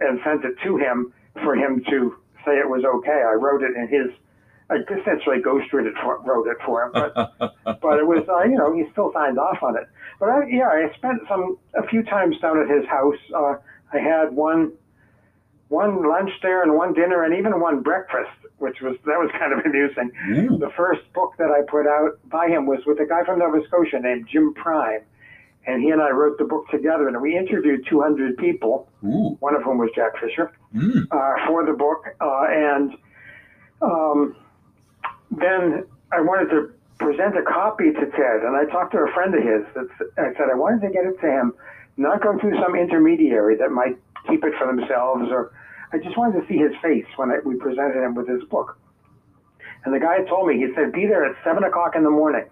and 0.00 0.20
sent 0.24 0.44
it 0.44 0.54
to 0.64 0.76
him 0.76 1.12
for 1.42 1.54
him 1.54 1.82
to 1.88 2.16
say 2.44 2.58
it 2.58 2.68
was 2.68 2.84
okay. 2.84 3.22
I 3.26 3.34
wrote 3.34 3.62
it 3.62 3.76
in 3.76 3.88
his. 3.88 4.12
I 4.70 4.76
essentially 4.76 5.38
ghostwrote 5.38 5.86
it 5.86 5.94
for, 6.02 6.20
wrote 6.22 6.46
it 6.46 6.56
for 6.64 6.84
him, 6.84 6.92
but 6.92 7.14
but 7.64 7.98
it 7.98 8.06
was 8.06 8.24
uh, 8.28 8.44
you 8.44 8.56
know 8.56 8.74
he 8.74 8.90
still 8.92 9.12
signed 9.12 9.38
off 9.38 9.62
on 9.62 9.76
it. 9.76 9.88
But 10.18 10.28
I, 10.28 10.46
yeah, 10.48 10.68
I 10.68 10.94
spent 10.96 11.20
some 11.28 11.58
a 11.74 11.86
few 11.88 12.02
times 12.02 12.38
down 12.40 12.60
at 12.60 12.68
his 12.68 12.86
house. 12.88 13.18
Uh, 13.34 13.54
I 13.92 13.98
had 13.98 14.32
one 14.32 14.72
one 15.72 16.06
lunch 16.06 16.30
there 16.42 16.62
and 16.62 16.74
one 16.74 16.92
dinner 16.92 17.24
and 17.24 17.34
even 17.34 17.58
one 17.58 17.82
breakfast, 17.82 18.30
which 18.58 18.80
was 18.82 18.96
that 19.06 19.18
was 19.18 19.30
kind 19.38 19.52
of 19.52 19.64
amusing. 19.64 20.12
Mm. 20.28 20.60
The 20.60 20.70
first 20.76 21.00
book 21.14 21.32
that 21.38 21.50
I 21.50 21.62
put 21.68 21.86
out 21.86 22.18
by 22.30 22.48
him 22.48 22.66
was 22.66 22.80
with 22.86 23.00
a 23.00 23.06
guy 23.06 23.24
from 23.24 23.38
Nova 23.38 23.58
Scotia 23.66 23.98
named 23.98 24.28
Jim 24.30 24.54
Prime, 24.54 25.00
and 25.66 25.82
he 25.82 25.90
and 25.90 26.00
I 26.00 26.10
wrote 26.10 26.38
the 26.38 26.44
book 26.44 26.68
together. 26.70 27.08
And 27.08 27.20
we 27.20 27.36
interviewed 27.36 27.86
200 27.88 28.36
people, 28.36 28.88
Ooh. 29.04 29.36
one 29.40 29.54
of 29.54 29.62
whom 29.62 29.78
was 29.78 29.90
Jack 29.96 30.12
Fisher, 30.20 30.52
mm. 30.74 31.06
uh, 31.10 31.46
for 31.46 31.64
the 31.64 31.72
book. 31.72 32.04
Uh, 32.20 32.44
and 32.50 32.92
um, 33.80 34.36
then 35.32 35.84
I 36.12 36.20
wanted 36.20 36.50
to 36.50 36.72
present 36.98 37.36
a 37.36 37.42
copy 37.42 37.92
to 37.92 38.06
Ted, 38.12 38.44
and 38.44 38.56
I 38.56 38.64
talked 38.70 38.92
to 38.92 38.98
a 38.98 39.12
friend 39.12 39.34
of 39.34 39.42
his. 39.42 39.64
That 39.74 39.88
I 40.18 40.32
said 40.36 40.46
I 40.52 40.56
wanted 40.56 40.86
to 40.86 40.92
get 40.92 41.04
it 41.04 41.20
to 41.20 41.26
him, 41.26 41.52
not 41.96 42.22
go 42.22 42.38
through 42.38 42.60
some 42.60 42.76
intermediary 42.76 43.56
that 43.56 43.70
might 43.70 43.96
keep 44.28 44.44
it 44.44 44.54
for 44.58 44.66
themselves 44.68 45.30
or 45.30 45.52
I 45.92 45.98
just 45.98 46.16
wanted 46.16 46.40
to 46.40 46.46
see 46.48 46.56
his 46.56 46.72
face 46.82 47.04
when 47.16 47.30
I, 47.30 47.38
we 47.44 47.56
presented 47.56 48.02
him 48.02 48.14
with 48.14 48.26
his 48.26 48.42
book. 48.44 48.78
And 49.84 49.94
the 49.94 50.00
guy 50.00 50.24
told 50.24 50.48
me, 50.48 50.56
he 50.56 50.72
said, 50.74 50.92
be 50.92 51.06
there 51.06 51.24
at 51.24 51.36
seven 51.44 51.64
o'clock 51.64 51.94
in 51.96 52.02
the 52.02 52.10
morning. 52.10 52.44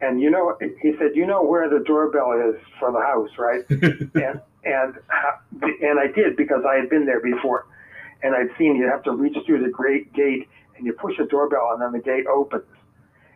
And 0.00 0.20
you 0.20 0.30
know, 0.30 0.56
he 0.60 0.92
said, 0.98 1.10
you 1.14 1.26
know 1.26 1.42
where 1.42 1.68
the 1.68 1.84
doorbell 1.84 2.32
is 2.32 2.60
for 2.78 2.90
the 2.92 3.00
house, 3.00 3.30
right? 3.38 3.64
and 3.70 4.40
and 4.64 4.94
and 5.82 5.98
I 5.98 6.08
did 6.14 6.36
because 6.36 6.62
I 6.68 6.76
had 6.76 6.90
been 6.90 7.06
there 7.06 7.20
before, 7.20 7.66
and 8.22 8.34
I'd 8.34 8.48
seen 8.58 8.76
you 8.76 8.88
have 8.88 9.02
to 9.04 9.12
reach 9.12 9.36
through 9.46 9.62
the 9.62 9.70
great 9.70 10.12
gate 10.12 10.48
and 10.76 10.86
you 10.86 10.92
push 10.92 11.18
a 11.18 11.26
doorbell 11.26 11.70
and 11.72 11.82
then 11.82 11.92
the 11.92 11.98
gate 11.98 12.26
opens. 12.26 12.64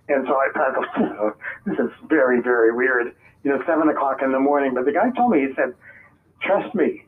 And 0.09 0.27
so 0.27 0.35
I 0.35 0.49
thought, 0.55 1.37
this 1.67 1.79
is 1.79 1.91
very 2.09 2.41
very 2.41 2.73
weird. 2.73 3.15
You 3.45 3.53
know, 3.53 3.63
seven 3.67 3.89
o'clock 3.89 4.23
in 4.23 4.33
the 4.33 4.41
morning. 4.41 4.75
But 4.75 4.85
the 4.85 4.93
guy 4.93 5.11
told 5.11 5.31
me, 5.31 5.47
he 5.47 5.55
said, 5.55 5.75
trust 6.43 6.75
me, 6.75 7.05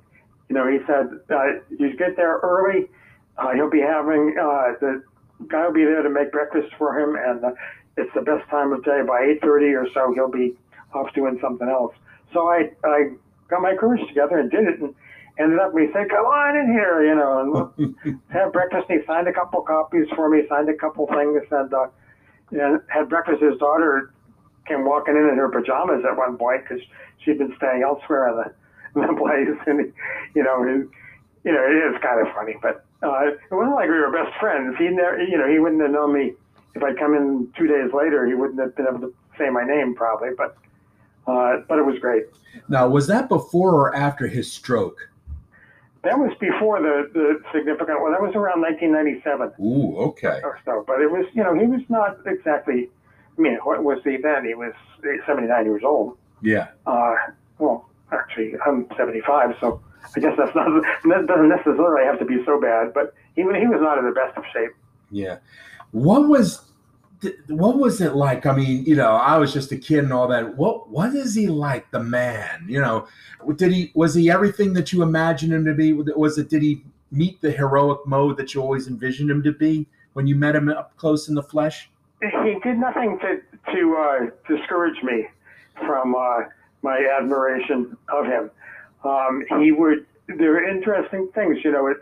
you 0.49 0.57
know, 0.57 0.67
he 0.67 0.79
said, 0.87 1.07
uh, 1.31 1.61
you 1.71 1.97
get 1.97 2.17
there 2.17 2.39
early, 2.43 2.87
uh, 3.39 3.53
he'll 3.55 3.71
be 3.71 3.81
having, 3.81 4.37
uh, 4.41 4.75
the 4.81 5.03
guy 5.49 5.67
will 5.67 5.73
be 5.73 5.85
there 5.85 6.03
to 6.03 6.11
make 6.11 6.33
breakfast 6.33 6.75
for 6.77 6.99
him, 6.99 7.17
and 7.17 7.45
uh, 7.45 7.51
it's 7.97 8.13
the 8.15 8.21
best 8.21 8.49
time 8.51 8.73
of 8.73 8.85
day. 8.85 9.03
By 9.07 9.37
8.30 9.43 9.81
or 9.81 9.87
so, 9.95 10.13
he'll 10.13 10.31
be 10.31 10.57
off 10.93 11.13
doing 11.15 11.39
something 11.41 11.69
else. 11.69 11.95
So 12.33 12.49
I, 12.49 12.71
I 12.85 13.11
got 13.49 13.63
my 13.63 13.75
courage 13.77 14.07
together 14.09 14.39
and 14.39 14.51
did 14.51 14.67
it, 14.67 14.81
and 14.81 14.95
ended 15.41 15.59
up, 15.59 15.73
we 15.73 15.89
said, 15.93 16.09
come 16.11 16.27
on 16.27 16.57
in 16.57 16.73
here, 16.73 17.03
you 17.05 17.15
know, 17.15 17.73
and 17.79 18.21
have 18.29 18.53
breakfast. 18.53 18.87
And 18.89 19.01
he 19.01 19.07
signed 19.07 19.29
a 19.29 19.33
couple 19.33 19.63
copies 19.63 20.07
for 20.15 20.29
me, 20.29 20.43
signed 20.49 20.69
a 20.69 20.75
couple 20.75 21.07
things, 21.07 21.43
and, 21.51 21.73
uh, 21.73 21.87
and 22.51 22.81
had 22.89 23.09
breakfast. 23.09 23.43
His 23.43 23.59
daughter 23.59 24.13
came 24.67 24.85
walking 24.85 25.17
in 25.17 25.29
in 25.29 25.37
her 25.37 25.49
pajamas 25.49 26.05
at 26.09 26.17
one 26.17 26.37
point 26.37 26.63
because 26.63 26.85
she'd 27.25 27.39
been 27.39 27.55
staying 27.57 27.83
elsewhere 27.83 28.29
in 28.29 28.37
the 28.37 28.55
in 29.01 29.07
the 29.07 29.15
place, 29.15 29.57
and 29.67 29.93
you 30.35 30.43
know, 30.43 30.63
and, 30.63 30.89
you 31.45 31.53
know, 31.53 31.63
it 31.63 31.95
is 31.95 32.01
kind 32.03 32.27
of 32.27 32.35
funny, 32.35 32.57
but 32.61 32.85
uh, 33.03 33.29
it 33.29 33.39
wasn't 33.51 33.75
like 33.75 33.89
we 33.89 33.95
were 33.95 34.11
best 34.11 34.37
friends. 34.41 34.77
He 34.79 34.89
never, 34.89 35.23
you 35.23 35.39
know, 35.39 35.49
he 35.49 35.61
wouldn't 35.61 35.81
have 35.81 35.93
known 35.93 36.13
me 36.13 36.33
if 36.75 36.83
I'd 36.83 36.99
come 36.99 37.15
in 37.15 37.53
two 37.57 37.69
days 37.69 37.93
later. 37.95 38.27
He 38.27 38.35
wouldn't 38.35 38.59
have 38.59 38.75
been 38.75 38.89
able 38.89 39.01
to 39.01 39.15
say 39.39 39.49
my 39.49 39.65
name 39.65 39.95
probably, 39.95 40.31
but 40.37 40.57
uh, 41.27 41.59
but 41.69 41.79
it 41.79 41.87
was 41.87 41.99
great. 42.01 42.25
Now, 42.69 42.89
was 42.89 43.07
that 43.07 43.29
before 43.29 43.75
or 43.75 43.95
after 43.95 44.27
his 44.27 44.51
stroke? 44.51 45.10
That 46.03 46.19
was 46.19 46.33
before 46.41 46.81
the, 46.81 47.11
the 47.13 47.43
significant 47.53 48.01
one. 48.01 48.13
That 48.13 48.23
was 48.23 48.35
around 48.35 48.63
1997. 48.63 49.53
Ooh, 49.61 49.97
okay. 50.09 50.41
Or 50.43 50.59
so. 50.65 50.85
But 50.87 51.03
it 51.03 51.11
was, 51.11 51.27
you 51.35 51.45
know, 51.45 51.55
he 51.55 51.67
was 51.67 51.83
not 51.91 52.19
exactly, 52.27 52.89
I 53.37 53.41
mean, 53.41 53.59
what 53.65 53.85
was 53.85 53.99
he 54.03 54.17
then? 54.17 54.47
He 54.47 54.55
was 54.55 54.73
79 55.27 55.65
years 55.65 55.83
old. 55.85 56.17
Yeah. 56.43 56.69
Uh, 56.87 57.15
well, 57.59 57.91
actually, 58.13 58.55
I'm 58.67 58.87
75, 58.97 59.57
so 59.61 59.83
I 60.17 60.21
guess 60.21 60.33
that's 60.39 60.55
not 60.55 60.67
that 61.05 61.27
doesn't 61.27 61.49
necessarily 61.49 62.07
have 62.07 62.19
to 62.19 62.25
be 62.25 62.43
so 62.47 62.61
bad. 62.61 62.95
But 62.95 63.15
he 63.37 63.43
he 63.43 63.67
was 63.67 63.81
not 63.81 63.99
in 63.99 64.07
the 64.07 64.13
best 64.13 64.37
of 64.37 64.45
shape. 64.53 64.73
Yeah. 65.11 65.39
What 65.93 66.29
was 66.29 66.63
what 67.49 67.79
was 67.79 68.01
it 68.01 68.15
like? 68.15 68.47
I 68.47 68.55
mean, 68.55 68.85
you 68.85 68.97
know, 68.97 69.13
I 69.13 69.37
was 69.39 69.53
just 69.53 69.73
a 69.73 69.77
kid 69.77 70.05
and 70.05 70.13
all 70.13 70.29
that. 70.29 70.57
What 70.57 70.89
what 70.89 71.15
is 71.15 71.35
he 71.35 71.47
like, 71.49 71.91
the 71.91 72.01
man? 72.01 72.65
You 72.67 72.81
know, 72.81 73.07
did 73.57 73.73
he 73.73 73.91
was 73.95 74.15
he 74.15 74.31
everything 74.31 74.73
that 74.75 74.93
you 74.93 75.03
imagined 75.03 75.53
him 75.53 75.65
to 75.65 75.75
be? 75.75 75.93
Was 75.93 76.39
it 76.39 76.49
did 76.49 76.63
he 76.63 76.83
meet 77.11 77.41
the 77.41 77.51
heroic 77.51 78.07
mode 78.07 78.37
that 78.39 78.55
you 78.55 78.63
always 78.63 78.87
envisioned 78.89 79.31
him 79.31 79.43
to 79.43 79.53
be 79.53 79.87
when 80.15 80.27
you 80.27 80.37
met 80.37 80.55
him 80.55 80.69
up 80.69 80.97
close 80.97 81.29
in 81.29 81.35
the 81.35 81.43
flesh? 81.43 81.91
He 82.21 82.59
did 82.63 82.79
nothing 82.79 83.19
to 83.21 83.41
to 83.73 83.97
uh, 83.97 84.27
discourage 84.49 85.03
me 85.03 85.27
from 85.87 86.15
uh, 86.15 86.45
my 86.83 87.07
admiration 87.19 87.97
of 88.09 88.27
him. 88.27 88.51
Um, 89.05 89.45
he 89.61 89.73
would 89.73 90.07
there 90.39 90.57
are 90.57 90.69
interesting 90.69 91.29
things, 91.35 91.59
you 91.65 91.73
know. 91.73 91.87
It, 91.89 91.99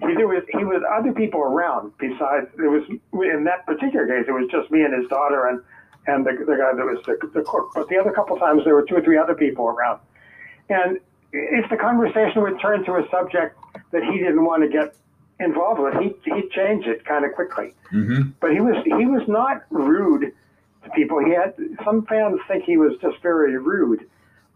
he 0.00 0.14
there 0.14 0.28
was 0.28 0.42
he 0.50 0.64
was 0.64 0.82
other 0.90 1.12
people 1.12 1.40
around 1.40 1.92
besides 1.98 2.46
there 2.56 2.70
was 2.70 2.84
in 2.88 3.44
that 3.44 3.66
particular 3.66 4.06
case 4.06 4.26
it 4.28 4.32
was 4.32 4.48
just 4.50 4.70
me 4.70 4.82
and 4.82 4.94
his 4.94 5.08
daughter 5.08 5.46
and 5.46 5.60
and 6.06 6.24
the, 6.24 6.32
the 6.32 6.56
guy 6.56 6.72
that 6.74 6.84
was 6.84 6.98
the, 7.06 7.18
the 7.34 7.42
cook. 7.42 7.72
But 7.74 7.88
the 7.88 7.98
other 7.98 8.10
couple 8.10 8.36
times 8.38 8.64
there 8.64 8.74
were 8.74 8.84
two 8.84 8.96
or 8.96 9.02
three 9.02 9.18
other 9.18 9.34
people 9.34 9.66
around. 9.66 10.00
And 10.68 10.98
if 11.32 11.68
the 11.70 11.76
conversation 11.76 12.42
would 12.42 12.58
turn 12.60 12.84
to 12.84 12.92
a 12.96 13.08
subject 13.10 13.58
that 13.92 14.02
he 14.02 14.18
didn't 14.18 14.44
want 14.44 14.62
to 14.62 14.68
get 14.68 14.96
involved 15.38 15.80
with 15.80 15.94
he 15.94 16.14
he'd 16.30 16.50
change 16.50 16.86
it 16.86 17.04
kind 17.04 17.24
of 17.24 17.32
quickly. 17.32 17.74
Mm-hmm. 17.92 18.30
but 18.40 18.52
he 18.52 18.60
was 18.60 18.76
he 18.84 19.06
was 19.06 19.26
not 19.26 19.64
rude 19.70 20.32
to 20.84 20.90
people. 20.90 21.22
He 21.24 21.32
had 21.32 21.54
some 21.84 22.06
fans 22.06 22.40
think 22.48 22.64
he 22.64 22.76
was 22.76 22.92
just 23.02 23.20
very 23.22 23.58
rude. 23.58 24.08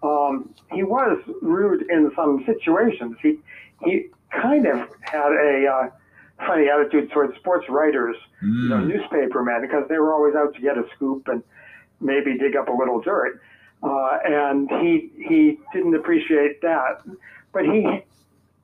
Um, 0.03 0.55
he 0.73 0.83
was 0.83 1.19
rude 1.41 1.87
in 1.91 2.13
some 2.15 2.45
situations. 2.47 3.17
He 3.23 3.39
he 3.85 4.09
kind 4.41 4.67
of 4.67 4.89
had 5.01 5.33
a 5.33 5.67
uh, 5.67 5.91
funny 6.47 6.69
attitude 6.69 7.11
towards 7.11 7.35
sports 7.37 7.67
writers, 7.69 8.17
mm. 8.43 8.63
you 8.63 8.69
know, 8.69 8.77
mm. 8.77 8.89
newspapermen, 8.89 9.63
because 9.63 9.85
they 9.89 9.99
were 9.99 10.13
always 10.13 10.35
out 10.35 10.55
to 10.55 10.61
get 10.61 10.77
a 10.77 10.85
scoop 10.95 11.29
and 11.29 11.43
maybe 12.01 12.37
dig 12.39 12.57
up 12.57 12.69
a 12.69 12.73
little 12.73 13.01
dirt. 13.01 13.41
Uh, 13.83 14.19
and 14.25 14.71
he 14.81 15.11
he 15.29 15.59
didn't 15.73 15.95
appreciate 15.95 16.61
that, 16.63 17.03
but 17.53 17.65
he 17.65 17.87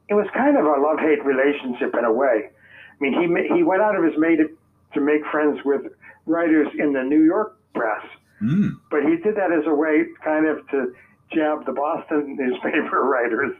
it 0.09 0.15
was 0.15 0.27
kind 0.35 0.57
of 0.57 0.65
a 0.65 0.81
love 0.81 0.99
hate 0.99 1.25
relationship 1.25 1.95
in 1.97 2.05
a 2.05 2.13
way. 2.13 2.49
I 2.49 2.97
mean, 3.01 3.15
he 3.15 3.55
he 3.55 3.63
went 3.63 3.83
out 3.83 3.97
of 3.97 4.05
his 4.05 4.17
way 4.17 4.37
to, 4.37 4.49
to 4.95 5.01
make 5.01 5.25
friends 5.31 5.61
with 5.65 5.83
writers 6.27 6.69
in 6.79 6.93
the 6.93 7.03
New 7.03 7.23
York 7.23 7.59
press, 7.75 8.05
mm. 8.43 8.71
but 8.91 9.03
he 9.05 9.17
did 9.17 9.37
that 9.37 9.53
as 9.53 9.67
a 9.67 9.75
way, 9.75 10.07
kind 10.25 10.47
of 10.47 10.67
to 10.71 10.93
jab 11.33 11.65
the 11.65 11.73
Boston 11.73 12.37
newspaper 12.37 13.03
writers. 13.05 13.57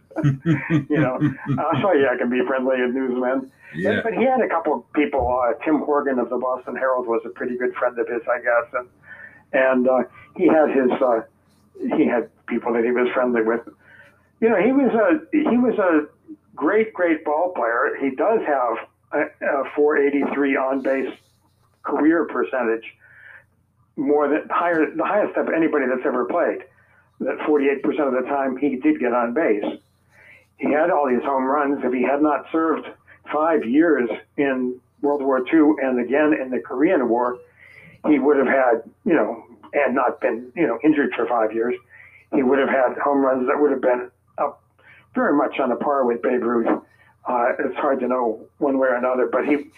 you 0.89 1.01
know, 1.01 1.19
I'll 1.59 1.81
show 1.81 1.93
you 1.93 2.09
I 2.09 2.17
can 2.17 2.31
be 2.31 2.41
friendly 2.47 2.77
as 2.81 2.93
newsmen. 2.93 3.51
Yeah. 3.75 4.01
But 4.03 4.15
he 4.15 4.25
had 4.25 4.41
a 4.41 4.49
couple 4.49 4.75
of 4.75 4.93
people. 4.93 5.41
Uh, 5.43 5.53
Tim 5.65 5.79
Horgan 5.81 6.19
of 6.19 6.29
the 6.29 6.39
Boston 6.39 6.75
Herald 6.75 7.07
was 7.07 7.23
a 7.25 7.29
pretty 7.29 7.57
good 7.57 7.75
friend 7.75 7.99
of 7.99 8.09
his, 8.09 8.23
I 8.29 8.39
guess, 8.41 8.75
and 8.75 8.89
and 9.53 9.89
uh, 9.89 10.03
he 10.37 10.47
had 10.47 10.71
his 10.71 10.91
uh, 11.01 11.23
he 11.97 12.07
had 12.07 12.29
people 12.47 12.73
that 12.75 12.85
he 12.85 12.91
was 12.91 13.09
friendly 13.15 13.43
with. 13.43 13.61
You 14.41 14.49
know, 14.49 14.57
he 14.57 14.73
was 14.73 14.93
a 14.93 15.37
he 15.37 15.57
was 15.57 15.79
a 15.79 16.07
great 16.57 16.93
great 16.93 17.25
ball 17.25 17.53
player. 17.55 17.97
He 18.01 18.11
does 18.11 18.41
have 18.47 18.89
a, 19.13 19.23
a 19.45 19.71
483 19.77 20.57
on 20.57 20.83
base 20.83 21.13
career 21.85 22.25
percentage, 22.27 22.85
more 23.97 24.29
than 24.29 24.49
higher 24.51 24.91
the 24.95 25.05
highest 25.05 25.37
of 25.37 25.49
anybody 25.49 25.87
that's 25.87 26.05
ever 26.05 26.25
played 26.25 26.65
that 27.21 27.39
48% 27.39 27.85
of 28.07 28.13
the 28.13 28.29
time 28.29 28.57
he 28.57 28.77
did 28.77 28.99
get 28.99 29.13
on 29.13 29.35
base. 29.35 29.79
He 30.57 30.71
had 30.71 30.91
all 30.91 31.09
these 31.09 31.23
home 31.23 31.45
runs. 31.45 31.85
If 31.85 31.93
he 31.93 32.03
had 32.03 32.23
not 32.23 32.47
served 32.51 32.87
five 33.33 33.65
years 33.65 34.09
in 34.37 34.81
World 35.03 35.23
War 35.23 35.39
II 35.47 35.75
and 35.83 36.01
again 36.01 36.35
in 36.35 36.51
the 36.51 36.61
Korean 36.61 37.09
War, 37.09 37.39
he 38.07 38.19
would 38.19 38.37
have 38.39 38.47
had, 38.47 38.83
you 39.05 39.15
know, 39.15 39.45
and 39.73 39.95
not 39.95 40.21
been, 40.21 40.51
you 40.57 40.67
know, 40.67 40.79
injured 40.83 41.13
for 41.15 41.27
five 41.27 41.53
years. 41.53 41.75
He 42.35 42.43
would 42.43 42.59
have 42.59 42.69
had 42.69 42.99
home 42.99 43.19
runs 43.19 43.47
that 43.49 43.61
would 43.61 43.71
have 43.71 43.83
been 43.83 44.11
up 44.39 44.63
very 45.15 45.35
much 45.35 45.59
on 45.61 45.71
a 45.73 45.77
par 45.77 46.05
with 46.05 46.23
Babe 46.23 46.43
Ruth. 46.43 46.83
Uh, 47.29 47.53
it's 47.59 47.77
hard 47.77 48.01
to 48.01 48.09
know 48.09 48.47
one 48.59 48.79
way 48.79 48.89
or 48.89 48.95
another, 48.95 49.29
but 49.31 49.47
he, 49.47 49.71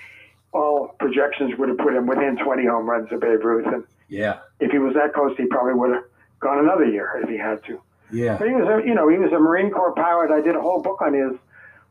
all 0.52 0.94
projections 0.98 1.58
would 1.58 1.68
have 1.68 1.78
put 1.78 1.94
him 1.94 2.06
within 2.06 2.36
20 2.36 2.66
home 2.66 2.88
runs 2.88 3.10
of 3.10 3.20
Babe 3.20 3.44
Ruth. 3.44 3.66
And 3.66 3.84
yeah, 4.08 4.40
if 4.60 4.70
he 4.70 4.78
was 4.78 4.94
that 4.94 5.12
close, 5.14 5.36
he 5.36 5.46
probably 5.46 5.74
would 5.74 5.94
have 5.94 6.04
gone 6.42 6.58
another 6.58 6.84
year 6.84 7.20
if 7.22 7.28
he 7.28 7.38
had 7.38 7.64
to. 7.64 7.80
Yeah. 8.12 8.36
But 8.36 8.48
he 8.48 8.54
was 8.54 8.68
a, 8.68 8.86
you 8.86 8.94
know, 8.94 9.08
he 9.08 9.16
was 9.16 9.32
a 9.32 9.38
Marine 9.38 9.70
Corps 9.70 9.94
pilot. 9.94 10.30
I 10.30 10.42
did 10.42 10.54
a 10.54 10.60
whole 10.60 10.82
book 10.82 11.00
on 11.00 11.14
his 11.14 11.38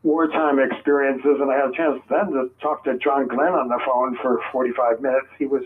wartime 0.02 0.58
experiences, 0.58 1.38
and 1.40 1.50
I 1.50 1.56
had 1.56 1.70
a 1.70 1.72
chance 1.72 2.00
then 2.08 2.32
to 2.32 2.50
talk 2.60 2.84
to 2.84 2.96
John 2.98 3.26
Glenn 3.26 3.52
on 3.52 3.68
the 3.68 3.80
phone 3.84 4.16
for 4.22 4.40
45 4.52 5.00
minutes. 5.00 5.26
He 5.38 5.46
was, 5.46 5.62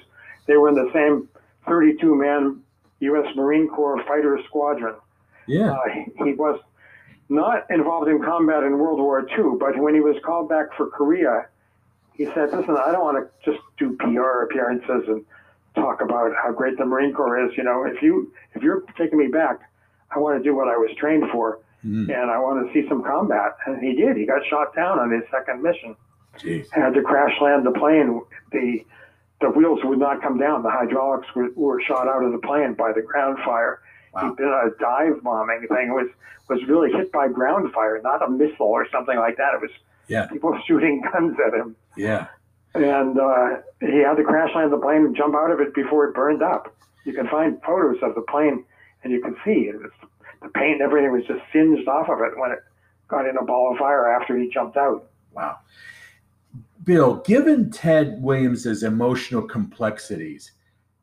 they 0.46 0.56
were 0.56 0.68
in 0.68 0.74
the 0.74 0.90
same 0.92 1.28
32-man 1.66 2.62
U.S. 3.00 3.36
Marine 3.36 3.68
Corps 3.68 4.02
fighter 4.04 4.40
squadron. 4.46 4.94
Yeah. 5.46 5.72
Uh, 5.72 5.88
he, 5.92 6.24
he 6.24 6.32
was 6.32 6.60
not 7.28 7.66
involved 7.70 8.08
in 8.08 8.22
combat 8.22 8.62
in 8.62 8.78
World 8.78 8.98
War 8.98 9.26
II, 9.28 9.58
but 9.58 9.78
when 9.78 9.94
he 9.94 10.00
was 10.00 10.16
called 10.24 10.48
back 10.48 10.74
for 10.76 10.86
Korea, 10.88 11.46
he 12.14 12.24
said, 12.26 12.52
"Listen, 12.52 12.76
I 12.78 12.92
don't 12.92 13.04
want 13.04 13.18
to 13.18 13.50
just 13.50 13.62
do 13.78 13.96
PR 13.96 14.44
appearances 14.44 15.08
and 15.08 15.24
talk 15.76 16.00
about 16.00 16.32
how 16.42 16.52
great 16.52 16.76
the 16.78 16.84
Marine 16.84 17.14
Corps 17.14 17.46
is. 17.46 17.56
You 17.56 17.62
know, 17.62 17.84
if 17.84 18.02
you 18.02 18.32
if 18.54 18.62
you're 18.62 18.82
taking 18.98 19.18
me 19.18 19.28
back, 19.28 19.60
I 20.10 20.18
want 20.18 20.38
to 20.38 20.42
do 20.42 20.56
what 20.56 20.68
I 20.68 20.76
was 20.76 20.90
trained 20.98 21.24
for, 21.30 21.60
mm. 21.84 22.08
and 22.10 22.30
I 22.30 22.38
want 22.38 22.66
to 22.66 22.72
see 22.72 22.88
some 22.88 23.04
combat. 23.04 23.56
And 23.66 23.80
he 23.82 23.94
did. 23.94 24.16
He 24.16 24.26
got 24.26 24.44
shot 24.48 24.74
down 24.74 24.98
on 24.98 25.12
his 25.12 25.22
second 25.30 25.62
mission. 25.62 25.94
Jeez. 26.38 26.66
Had 26.72 26.94
to 26.94 27.02
crash 27.02 27.40
land 27.40 27.64
the 27.64 27.70
plane. 27.70 28.20
The 28.50 28.84
the 29.40 29.50
wheels 29.50 29.80
would 29.84 29.98
not 29.98 30.22
come 30.22 30.38
down. 30.38 30.62
The 30.62 30.70
hydraulics 30.70 31.28
were, 31.34 31.50
were 31.54 31.80
shot 31.82 32.08
out 32.08 32.24
of 32.24 32.32
the 32.32 32.38
plane 32.38 32.74
by 32.74 32.92
the 32.92 33.02
ground 33.02 33.38
fire. 33.44 33.80
Wow. 34.14 34.28
He'd 34.28 34.36
been 34.36 34.48
a 34.48 34.70
dive 34.80 35.22
bombing 35.22 35.66
thing. 35.68 35.92
Was 35.92 36.08
was 36.48 36.60
really 36.68 36.90
hit 36.90 37.12
by 37.12 37.28
ground 37.28 37.72
fire, 37.72 38.00
not 38.02 38.26
a 38.26 38.30
missile 38.30 38.66
or 38.66 38.88
something 38.90 39.18
like 39.18 39.36
that. 39.36 39.54
It 39.54 39.60
was 39.60 39.70
yeah. 40.08 40.26
people 40.26 40.58
shooting 40.66 41.02
guns 41.12 41.36
at 41.46 41.54
him. 41.54 41.76
Yeah 41.96 42.28
and 42.76 43.18
uh, 43.18 43.60
he 43.80 43.98
had 43.98 44.16
to 44.16 44.24
crash 44.24 44.50
land 44.54 44.72
the 44.72 44.78
plane 44.78 45.06
and 45.06 45.16
jump 45.16 45.34
out 45.34 45.50
of 45.50 45.60
it 45.60 45.74
before 45.74 46.06
it 46.06 46.14
burned 46.14 46.42
up. 46.42 46.74
You 47.04 47.12
can 47.12 47.28
find 47.28 47.60
photos 47.64 47.98
of 48.02 48.14
the 48.14 48.22
plane, 48.22 48.64
and 49.02 49.12
you 49.12 49.20
can 49.20 49.36
see 49.44 49.68
it 49.68 49.76
was, 49.76 49.90
the 50.42 50.48
paint 50.48 50.74
and 50.74 50.82
everything 50.82 51.12
was 51.12 51.24
just 51.26 51.40
singed 51.52 51.88
off 51.88 52.08
of 52.08 52.20
it 52.20 52.38
when 52.38 52.52
it 52.52 52.58
got 53.08 53.26
in 53.26 53.36
a 53.36 53.44
ball 53.44 53.72
of 53.72 53.78
fire 53.78 54.12
after 54.12 54.36
he 54.36 54.50
jumped 54.50 54.76
out. 54.76 55.08
Wow. 55.32 55.58
Bill, 56.84 57.16
given 57.22 57.70
Ted 57.70 58.20
Williams's 58.20 58.82
emotional 58.82 59.42
complexities, 59.42 60.52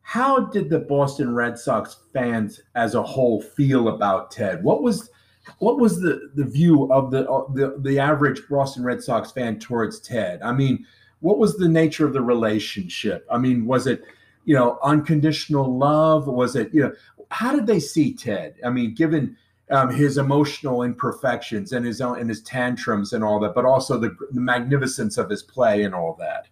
how 0.02 0.46
did 0.46 0.68
the 0.68 0.80
Boston 0.80 1.34
Red 1.34 1.58
Sox 1.58 1.96
fans 2.12 2.60
as 2.74 2.94
a 2.94 3.02
whole 3.02 3.40
feel 3.40 3.88
about 3.88 4.30
Ted? 4.30 4.62
What 4.62 4.82
was 4.82 5.10
what 5.58 5.78
was 5.78 6.00
the, 6.00 6.30
the 6.34 6.44
view 6.44 6.90
of 6.92 7.10
the, 7.10 7.24
the 7.54 7.76
the 7.80 7.98
average 7.98 8.42
Boston 8.48 8.84
Red 8.84 9.02
Sox 9.02 9.32
fan 9.32 9.58
towards 9.58 10.00
Ted? 10.00 10.40
I 10.42 10.52
mean, 10.52 10.86
what 11.24 11.38
was 11.38 11.56
the 11.56 11.68
nature 11.68 12.06
of 12.06 12.12
the 12.12 12.20
relationship? 12.20 13.26
I 13.30 13.38
mean, 13.38 13.64
was 13.64 13.86
it, 13.86 14.02
you 14.44 14.54
know, 14.54 14.78
unconditional 14.82 15.78
love? 15.78 16.26
Was 16.26 16.54
it, 16.54 16.68
you 16.74 16.82
know, 16.82 16.92
how 17.30 17.50
did 17.56 17.66
they 17.66 17.80
see 17.80 18.12
Ted? 18.12 18.56
I 18.62 18.68
mean, 18.68 18.94
given 18.94 19.34
um, 19.70 19.88
his 19.88 20.18
emotional 20.18 20.82
imperfections 20.82 21.72
and 21.72 21.86
his 21.86 22.02
own 22.02 22.18
and 22.20 22.28
his 22.28 22.42
tantrums 22.42 23.14
and 23.14 23.24
all 23.24 23.40
that, 23.40 23.54
but 23.54 23.64
also 23.64 23.98
the, 23.98 24.14
the 24.32 24.40
magnificence 24.40 25.16
of 25.16 25.30
his 25.30 25.42
play 25.42 25.84
and 25.84 25.94
all 25.94 26.14
that. 26.20 26.46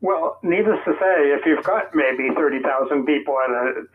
Well, 0.00 0.40
needless 0.42 0.80
to 0.84 0.94
say, 0.94 1.30
if 1.30 1.46
you've 1.46 1.64
got 1.64 1.94
maybe 1.94 2.34
thirty 2.34 2.60
thousand 2.60 3.06
people 3.06 3.36
at 3.38 3.50
an 3.50 3.88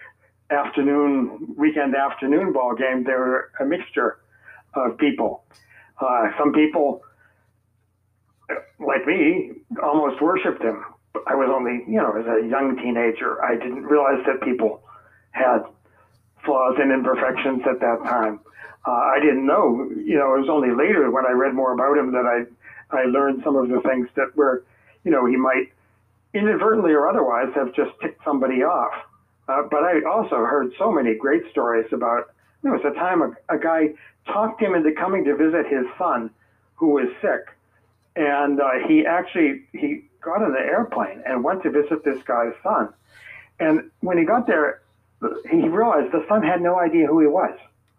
afternoon, 0.52 1.54
weekend 1.58 1.96
afternoon 1.98 2.54
ball 2.54 2.76
game, 2.76 3.04
they're 3.04 3.52
a 3.60 3.66
mixture 3.66 4.20
of 4.76 4.98
people. 4.98 5.44
Uh, 6.00 6.30
some 6.38 6.54
people 6.54 7.02
like 8.80 9.06
me, 9.06 9.52
almost 9.82 10.22
worshipped 10.22 10.62
him. 10.62 10.84
I 11.28 11.36
was 11.36 11.50
only, 11.50 11.84
you 11.88 11.98
know, 11.98 12.14
as 12.18 12.26
a 12.26 12.48
young 12.48 12.76
teenager, 12.78 13.44
I 13.44 13.56
didn't 13.56 13.84
realize 13.84 14.26
that 14.26 14.42
people 14.42 14.82
had 15.32 15.60
flaws 16.44 16.76
and 16.80 16.92
imperfections 16.92 17.62
at 17.70 17.80
that 17.80 18.00
time. 18.04 18.40
Uh, 18.86 18.92
I 18.92 19.20
didn't 19.22 19.46
know, 19.46 19.90
you 19.96 20.18
know, 20.18 20.36
it 20.36 20.40
was 20.42 20.50
only 20.50 20.72
later 20.72 21.10
when 21.12 21.26
I 21.26 21.32
read 21.32 21.54
more 21.54 21.72
about 21.72 21.98
him 21.98 22.12
that 22.12 22.26
I, 22.26 22.96
I 22.96 23.06
learned 23.06 23.42
some 23.44 23.56
of 23.56 23.70
the 23.70 23.80
things 23.82 24.10
that 24.16 24.36
were, 24.36 24.66
you 25.04 25.12
know, 25.12 25.26
he 25.26 25.38
might 25.38 25.72
inadvertently 26.34 26.92
or 26.92 27.08
otherwise 27.08 27.48
have 27.56 27.74
just 27.74 27.92
ticked 28.02 28.24
somebody 28.26 28.64
off. 28.64 28.94
Uh, 29.48 29.64
but 29.70 29.84
I 29.84 30.02
also 30.10 30.36
heard 30.38 30.74
so 30.78 30.92
many 30.92 31.16
great 31.16 31.44
stories 31.52 31.86
about, 31.94 32.34
you 32.62 32.70
know, 32.70 32.76
it 32.76 32.84
was 32.84 32.94
a 32.94 33.00
time 33.00 33.22
a, 33.22 33.56
a 33.56 33.60
guy 33.60 33.90
talked 34.26 34.62
him 34.62 34.74
into 34.76 34.92
coming 34.94 35.24
to 35.26 35.36
visit 35.36 35.68
his 35.68 35.86
son 35.98 36.30
who 36.76 36.90
was 36.90 37.08
sick 37.22 37.53
and 38.16 38.60
uh, 38.62 38.72
he 38.88 39.06
actually 39.06 39.64
he 39.72 40.06
got 40.22 40.42
on 40.42 40.52
the 40.54 40.60
airplane 40.60 41.22
and 41.26 41.44
went 41.44 41.64
to 41.64 41.70
visit 41.70 42.04
this 42.04 42.22
guy's 42.24 42.54
son. 42.64 42.94
And 43.60 43.92
when 44.02 44.18
he 44.18 44.24
got 44.26 44.48
there, 44.48 44.82
he 45.50 45.68
realized 45.68 46.12
the 46.12 46.26
son 46.28 46.42
had 46.44 46.62
no 46.62 46.80
idea 46.80 47.08
who 47.08 47.20
he 47.20 47.28
was. 47.28 47.58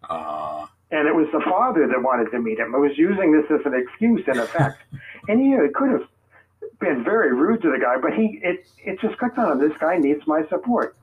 Uh, 0.09 0.67
And 0.91 1.07
it 1.07 1.15
was 1.15 1.27
the 1.31 1.41
father 1.41 1.87
that 1.87 2.01
wanted 2.01 2.29
to 2.31 2.39
meet 2.39 2.59
him. 2.59 2.73
It 2.75 2.79
was 2.79 2.97
using 2.97 3.31
this 3.31 3.49
as 3.49 3.65
an 3.65 3.73
excuse, 3.73 4.21
in 4.27 4.39
effect. 4.39 4.81
and 5.27 5.41
he 5.41 5.55
uh, 5.55 5.67
could 5.73 5.91
have 5.91 6.07
been 6.79 7.03
very 7.03 7.33
rude 7.33 7.61
to 7.63 7.71
the 7.71 7.79
guy, 7.79 7.97
but 8.01 8.13
he 8.13 8.39
it 8.43 8.67
it 8.83 8.99
just 8.99 9.17
clicked 9.17 9.37
on 9.37 9.51
him. 9.51 9.59
This 9.67 9.77
guy 9.79 9.97
needs 9.97 10.25
my 10.27 10.45
support. 10.49 10.95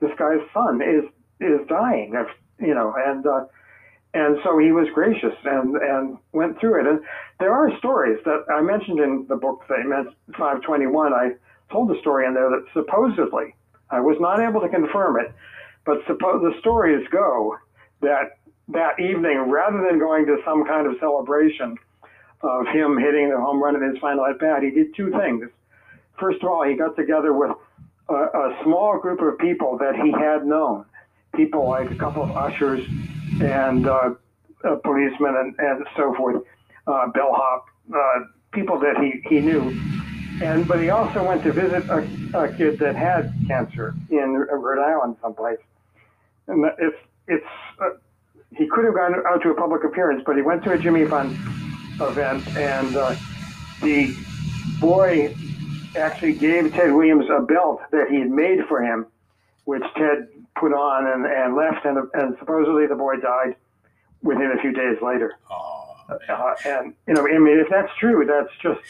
This 0.00 0.12
guy's 0.18 0.40
son 0.54 0.80
is 0.80 1.04
is 1.40 1.66
dying, 1.68 2.14
of 2.16 2.26
you 2.58 2.74
know, 2.74 2.94
and 2.96 3.26
uh, 3.26 3.44
and 4.14 4.38
so 4.42 4.58
he 4.58 4.72
was 4.72 4.88
gracious 4.94 5.34
and 5.44 5.76
and 5.76 6.18
went 6.32 6.58
through 6.58 6.80
it. 6.80 6.86
And 6.86 7.00
there 7.40 7.52
are 7.52 7.76
stories 7.78 8.18
that 8.24 8.44
I 8.52 8.60
mentioned 8.60 9.00
in 9.00 9.26
the 9.28 9.36
book 9.36 9.64
that 9.68 9.84
meant 9.84 10.08
521. 10.32 11.12
I 11.12 11.32
told 11.70 11.90
the 11.90 12.00
story 12.00 12.26
in 12.26 12.34
there 12.34 12.50
that 12.50 12.64
supposedly 12.72 13.54
I 13.90 14.00
was 14.00 14.16
not 14.20 14.40
able 14.40 14.60
to 14.60 14.68
confirm 14.68 15.20
it, 15.20 15.32
but 15.84 15.98
suppose 16.06 16.42
the 16.42 16.58
stories 16.60 17.06
go 17.10 17.56
that 18.00 18.38
that 18.68 19.00
evening, 19.00 19.50
rather 19.50 19.82
than 19.88 19.98
going 19.98 20.26
to 20.26 20.38
some 20.44 20.66
kind 20.66 20.86
of 20.86 20.94
celebration 21.00 21.76
of 22.42 22.66
him 22.68 22.98
hitting 22.98 23.30
the 23.30 23.36
home 23.36 23.62
run 23.62 23.74
in 23.74 23.82
his 23.82 23.98
final 23.98 24.26
at 24.26 24.38
bat, 24.38 24.62
he 24.62 24.70
did 24.70 24.94
two 24.94 25.10
things. 25.10 25.48
First 26.20 26.42
of 26.42 26.50
all, 26.50 26.64
he 26.64 26.74
got 26.74 26.94
together 26.96 27.32
with 27.32 27.50
a, 28.08 28.14
a 28.14 28.58
small 28.62 28.98
group 28.98 29.20
of 29.20 29.38
people 29.38 29.78
that 29.78 29.96
he 29.96 30.12
had 30.12 30.46
known, 30.46 30.84
people 31.38 31.68
like 31.68 31.88
a 31.88 31.94
couple 31.94 32.24
of 32.24 32.36
ushers 32.36 32.84
and 33.40 33.86
uh, 33.86 34.10
a 34.64 34.76
policeman 34.76 35.36
and, 35.36 35.54
and 35.58 35.86
so 35.96 36.12
forth, 36.16 36.42
uh, 36.88 37.06
bellhop, 37.14 37.66
uh, 37.94 37.98
people 38.50 38.76
that 38.80 38.96
he, 38.98 39.22
he 39.28 39.38
knew. 39.40 39.62
And 40.42 40.66
but 40.66 40.80
he 40.80 40.90
also 40.90 41.24
went 41.24 41.44
to 41.44 41.52
visit 41.52 41.84
a, 41.88 41.98
a 42.34 42.52
kid 42.52 42.80
that 42.80 42.96
had 42.96 43.32
cancer 43.46 43.94
in 44.10 44.32
Rhode 44.34 44.82
Island 44.82 45.16
someplace. 45.22 45.58
And 46.48 46.64
it's 46.78 46.96
it's 47.28 47.46
uh, 47.80 47.90
he 48.56 48.66
could 48.66 48.84
have 48.84 48.94
gone 48.94 49.14
out 49.26 49.42
to 49.42 49.50
a 49.50 49.54
public 49.54 49.84
appearance, 49.84 50.22
but 50.26 50.34
he 50.36 50.42
went 50.42 50.64
to 50.64 50.72
a 50.72 50.78
Jimmy 50.78 51.04
Fund 51.06 51.32
event, 52.00 52.46
and 52.56 52.96
uh, 52.96 53.14
the 53.82 54.14
boy 54.80 55.34
actually 55.96 56.34
gave 56.34 56.72
Ted 56.72 56.92
Williams 56.92 57.26
a 57.30 57.42
belt 57.42 57.80
that 57.92 58.08
he 58.10 58.20
had 58.20 58.30
made 58.30 58.64
for 58.66 58.82
him, 58.82 59.06
which 59.68 59.82
Ted 59.98 60.28
put 60.58 60.72
on 60.72 61.06
and, 61.06 61.26
and 61.26 61.54
left, 61.54 61.84
and, 61.84 61.98
and 62.14 62.34
supposedly 62.38 62.86
the 62.86 62.94
boy 62.94 63.16
died 63.16 63.54
within 64.22 64.50
a 64.56 64.58
few 64.62 64.72
days 64.72 64.96
later. 65.02 65.34
oh, 65.50 66.16
Uh, 66.26 66.54
and 66.64 66.94
you 67.06 67.12
know, 67.12 67.28
I 67.28 67.36
mean, 67.36 67.60
if 67.60 67.68
that's 67.68 67.92
true, 68.00 68.24
that's 68.24 68.48
just 68.62 68.80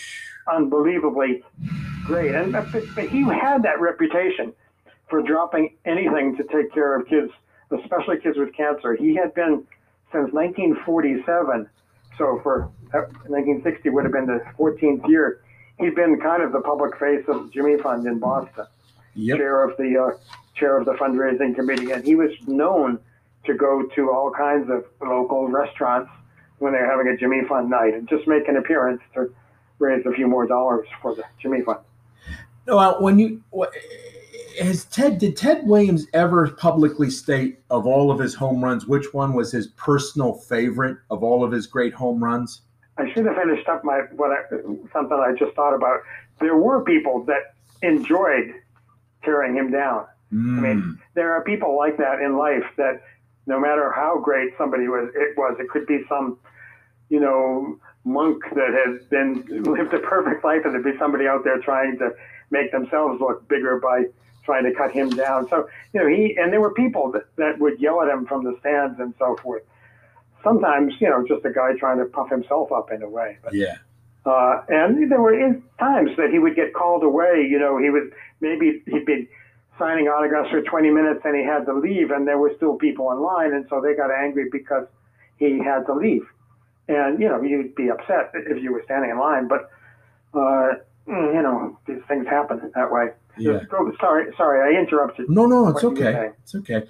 unbelievably 0.46 1.42
great. 2.04 2.32
And 2.32 2.52
but, 2.52 2.70
but 2.94 3.08
he 3.08 3.24
had 3.24 3.64
that 3.64 3.80
reputation 3.80 4.52
for 5.10 5.20
dropping 5.20 5.74
anything 5.84 6.36
to 6.36 6.44
take 6.44 6.72
care 6.72 6.94
of 6.94 7.08
kids, 7.08 7.32
especially 7.72 8.20
kids 8.20 8.38
with 8.38 8.54
cancer. 8.54 8.94
He 8.94 9.16
had 9.16 9.34
been 9.34 9.66
since 10.12 10.32
1947, 10.32 11.68
so 12.16 12.38
for 12.44 12.70
uh, 12.94 13.10
1960 13.26 13.90
would 13.90 14.04
have 14.04 14.12
been 14.12 14.26
the 14.26 14.44
14th 14.56 15.08
year. 15.08 15.40
He'd 15.80 15.96
been 15.96 16.20
kind 16.20 16.40
of 16.40 16.52
the 16.52 16.60
public 16.60 16.96
face 17.00 17.24
of 17.26 17.50
Jimmy 17.50 17.78
Fund 17.78 18.06
in 18.06 18.20
Boston 18.20 18.66
yep. 19.18 19.36
chair 19.36 19.64
of 19.64 19.76
the 19.76 19.98
uh, 19.98 20.16
chair 20.58 20.78
of 20.78 20.84
the 20.84 20.94
fundraising 20.94 21.54
committee, 21.54 21.92
and 21.92 22.04
he 22.04 22.14
was 22.14 22.30
known 22.46 22.98
to 23.44 23.54
go 23.54 23.86
to 23.94 24.10
all 24.10 24.30
kinds 24.30 24.70
of 24.70 24.84
local 25.00 25.48
restaurants 25.48 26.10
when 26.58 26.72
they're 26.72 26.90
having 26.90 27.08
a 27.08 27.16
Jimmy 27.16 27.42
Fund 27.48 27.70
night 27.70 27.94
and 27.94 28.08
just 28.08 28.26
make 28.26 28.48
an 28.48 28.56
appearance 28.56 29.00
to 29.14 29.32
raise 29.78 30.04
a 30.06 30.12
few 30.12 30.26
more 30.26 30.46
dollars 30.46 30.86
for 31.00 31.14
the 31.14 31.24
Jimmy 31.40 31.62
Fund. 31.62 31.78
Well, 32.66 33.00
when 33.00 33.18
you 33.18 33.42
has 34.60 34.84
Ted 34.86 35.18
did 35.18 35.36
Ted 35.36 35.66
Williams 35.66 36.06
ever 36.12 36.50
publicly 36.50 37.10
state 37.10 37.60
of 37.70 37.86
all 37.86 38.10
of 38.10 38.18
his 38.18 38.34
home 38.34 38.62
runs 38.62 38.86
which 38.86 39.14
one 39.14 39.32
was 39.32 39.52
his 39.52 39.68
personal 39.68 40.34
favorite 40.34 40.98
of 41.10 41.22
all 41.22 41.44
of 41.44 41.52
his 41.52 41.66
great 41.66 41.94
home 41.94 42.22
runs? 42.22 42.62
I 42.98 43.10
should 43.12 43.26
have 43.26 43.36
finished 43.36 43.68
up 43.68 43.84
my 43.84 44.00
what 44.16 44.30
I, 44.32 44.42
something 44.92 45.16
I 45.16 45.32
just 45.38 45.54
thought 45.54 45.74
about. 45.74 46.00
There 46.40 46.56
were 46.56 46.82
people 46.82 47.24
that 47.24 47.54
enjoyed 47.82 48.54
tearing 49.24 49.54
him 49.54 49.70
down. 49.70 50.06
Mm, 50.32 50.62
mean, 50.62 50.98
There 51.14 51.32
are 51.32 51.42
people 51.42 51.76
like 51.76 51.96
that 51.98 52.20
in 52.20 52.36
life 52.36 52.64
that 52.76 53.02
no 53.46 53.58
matter 53.58 53.90
how 53.90 54.18
great 54.18 54.52
somebody 54.58 54.88
was, 54.88 55.10
it 55.14 55.36
was, 55.36 55.56
it 55.58 55.70
could 55.70 55.86
be 55.86 56.02
some, 56.08 56.38
you 57.08 57.18
know, 57.18 57.78
monk 58.04 58.42
that 58.54 58.72
has 58.74 59.04
been 59.06 59.44
lived 59.64 59.94
a 59.94 59.98
perfect 59.98 60.44
life, 60.44 60.62
and 60.64 60.74
there'd 60.74 60.84
be 60.84 60.98
somebody 60.98 61.26
out 61.26 61.44
there 61.44 61.58
trying 61.58 61.98
to 61.98 62.10
make 62.50 62.72
themselves 62.72 63.20
look 63.20 63.46
bigger 63.48 63.78
by 63.78 64.04
trying 64.44 64.64
to 64.64 64.72
cut 64.72 64.90
him 64.90 65.10
down. 65.10 65.48
So 65.48 65.68
you 65.92 66.00
know, 66.00 66.06
he 66.06 66.36
and 66.36 66.52
there 66.52 66.60
were 66.60 66.72
people 66.72 67.12
that, 67.12 67.24
that 67.36 67.58
would 67.58 67.78
yell 67.80 68.00
at 68.02 68.08
him 68.08 68.26
from 68.26 68.44
the 68.44 68.56
stands 68.60 68.98
and 68.98 69.14
so 69.18 69.36
forth. 69.36 69.62
Sometimes, 70.42 70.94
you 71.00 71.08
know, 71.08 71.26
just 71.26 71.44
a 71.44 71.50
guy 71.50 71.74
trying 71.78 71.98
to 71.98 72.06
puff 72.06 72.30
himself 72.30 72.72
up 72.72 72.90
in 72.90 73.02
a 73.02 73.08
way. 73.08 73.38
But 73.42 73.54
yeah. 73.54 73.76
uh, 74.24 74.62
and 74.68 75.10
there 75.10 75.20
were 75.20 75.60
times 75.78 76.10
that 76.16 76.30
he 76.30 76.38
would 76.38 76.54
get 76.54 76.72
called 76.72 77.02
away. 77.02 77.46
You 77.48 77.58
know, 77.58 77.78
he 77.78 77.90
was 77.90 78.10
maybe 78.40 78.82
he'd 78.86 79.04
been 79.04 79.28
signing 79.78 80.06
autographs 80.06 80.50
for 80.50 80.62
20 80.62 80.90
minutes 80.90 81.20
and 81.24 81.36
he 81.36 81.44
had 81.44 81.64
to 81.66 81.74
leave, 81.74 82.10
and 82.10 82.26
there 82.26 82.38
were 82.38 82.52
still 82.56 82.74
people 82.76 83.10
in 83.12 83.20
line, 83.20 83.52
and 83.52 83.66
so 83.68 83.80
they 83.80 83.94
got 83.94 84.10
angry 84.10 84.48
because 84.50 84.86
he 85.38 85.58
had 85.58 85.86
to 85.86 85.94
leave. 85.94 86.22
And 86.88 87.20
you 87.20 87.28
know, 87.28 87.40
you'd 87.42 87.74
be 87.74 87.90
upset 87.90 88.30
if 88.34 88.62
you 88.62 88.72
were 88.72 88.82
standing 88.84 89.10
in 89.10 89.18
line, 89.18 89.48
but 89.48 89.70
uh, 90.34 90.74
you 91.06 91.42
know, 91.42 91.78
these 91.86 92.00
things 92.08 92.26
happen 92.26 92.70
that 92.74 92.90
way. 92.90 93.08
Yeah. 93.38 93.60
Go- 93.70 93.92
Sorry, 94.00 94.32
sorry, 94.36 94.76
I 94.76 94.80
interrupted. 94.80 95.30
No, 95.30 95.46
no, 95.46 95.68
it's 95.68 95.82
What 95.82 95.96
you 95.96 96.04
were 96.04 96.08
okay. 96.08 96.30
It's 96.42 96.54
okay. 96.54 96.82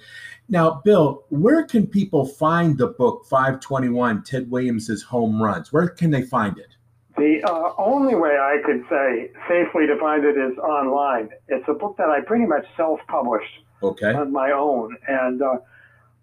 Now, 0.47 0.81
Bill, 0.83 1.25
where 1.29 1.63
can 1.63 1.85
people 1.85 2.25
find 2.25 2.77
the 2.77 2.87
book 2.87 3.25
521 3.29 4.23
Ted 4.23 4.49
Williams's 4.49 5.03
Home 5.03 5.41
Runs? 5.41 5.71
Where 5.71 5.87
can 5.87 6.09
they 6.09 6.23
find 6.23 6.57
it? 6.57 6.75
The 7.19 7.43
uh, 7.43 7.73
only 7.77 8.15
way 8.15 8.31
I 8.31 8.57
could 8.65 8.83
say 8.89 9.31
safely 9.47 9.87
to 9.87 9.97
find 9.99 10.23
it 10.25 10.37
is 10.37 10.57
online. 10.59 11.29
It's 11.47 11.65
a 11.67 11.73
book 11.73 11.97
that 11.97 12.09
I 12.09 12.21
pretty 12.21 12.45
much 12.45 12.65
self-published. 12.75 13.65
Okay. 13.81 14.13
on 14.13 14.33
my 14.33 14.51
own, 14.51 14.97
and 15.07 15.41
uh, 15.41 15.55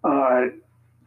uh, 0.03 0.41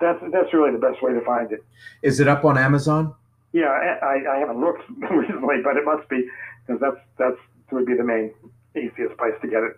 that's 0.01 0.21
that's 0.33 0.53
really 0.53 0.73
the 0.73 0.79
best 0.79 1.01
way 1.01 1.13
to 1.13 1.21
find 1.25 1.53
it. 1.53 1.65
Is 2.03 2.19
it 2.19 2.27
up 2.27 2.45
on 2.45 2.59
Amazon? 2.59 3.15
Yeah, 3.53 3.69
I, 3.69 4.37
I 4.37 4.39
haven't 4.39 4.61
looked 4.61 4.83
recently, 5.11 5.57
but 5.63 5.77
it 5.77 5.85
must 5.85 6.09
be 6.09 6.27
because 6.67 6.81
that's 6.81 7.01
that's 7.19 7.37
would 7.73 7.87
be 7.87 7.95
the 7.95 8.05
main 8.05 8.33
easiest 8.77 9.17
place 9.17 9.35
to 9.43 9.49
get 9.49 9.63
it. 9.63 9.77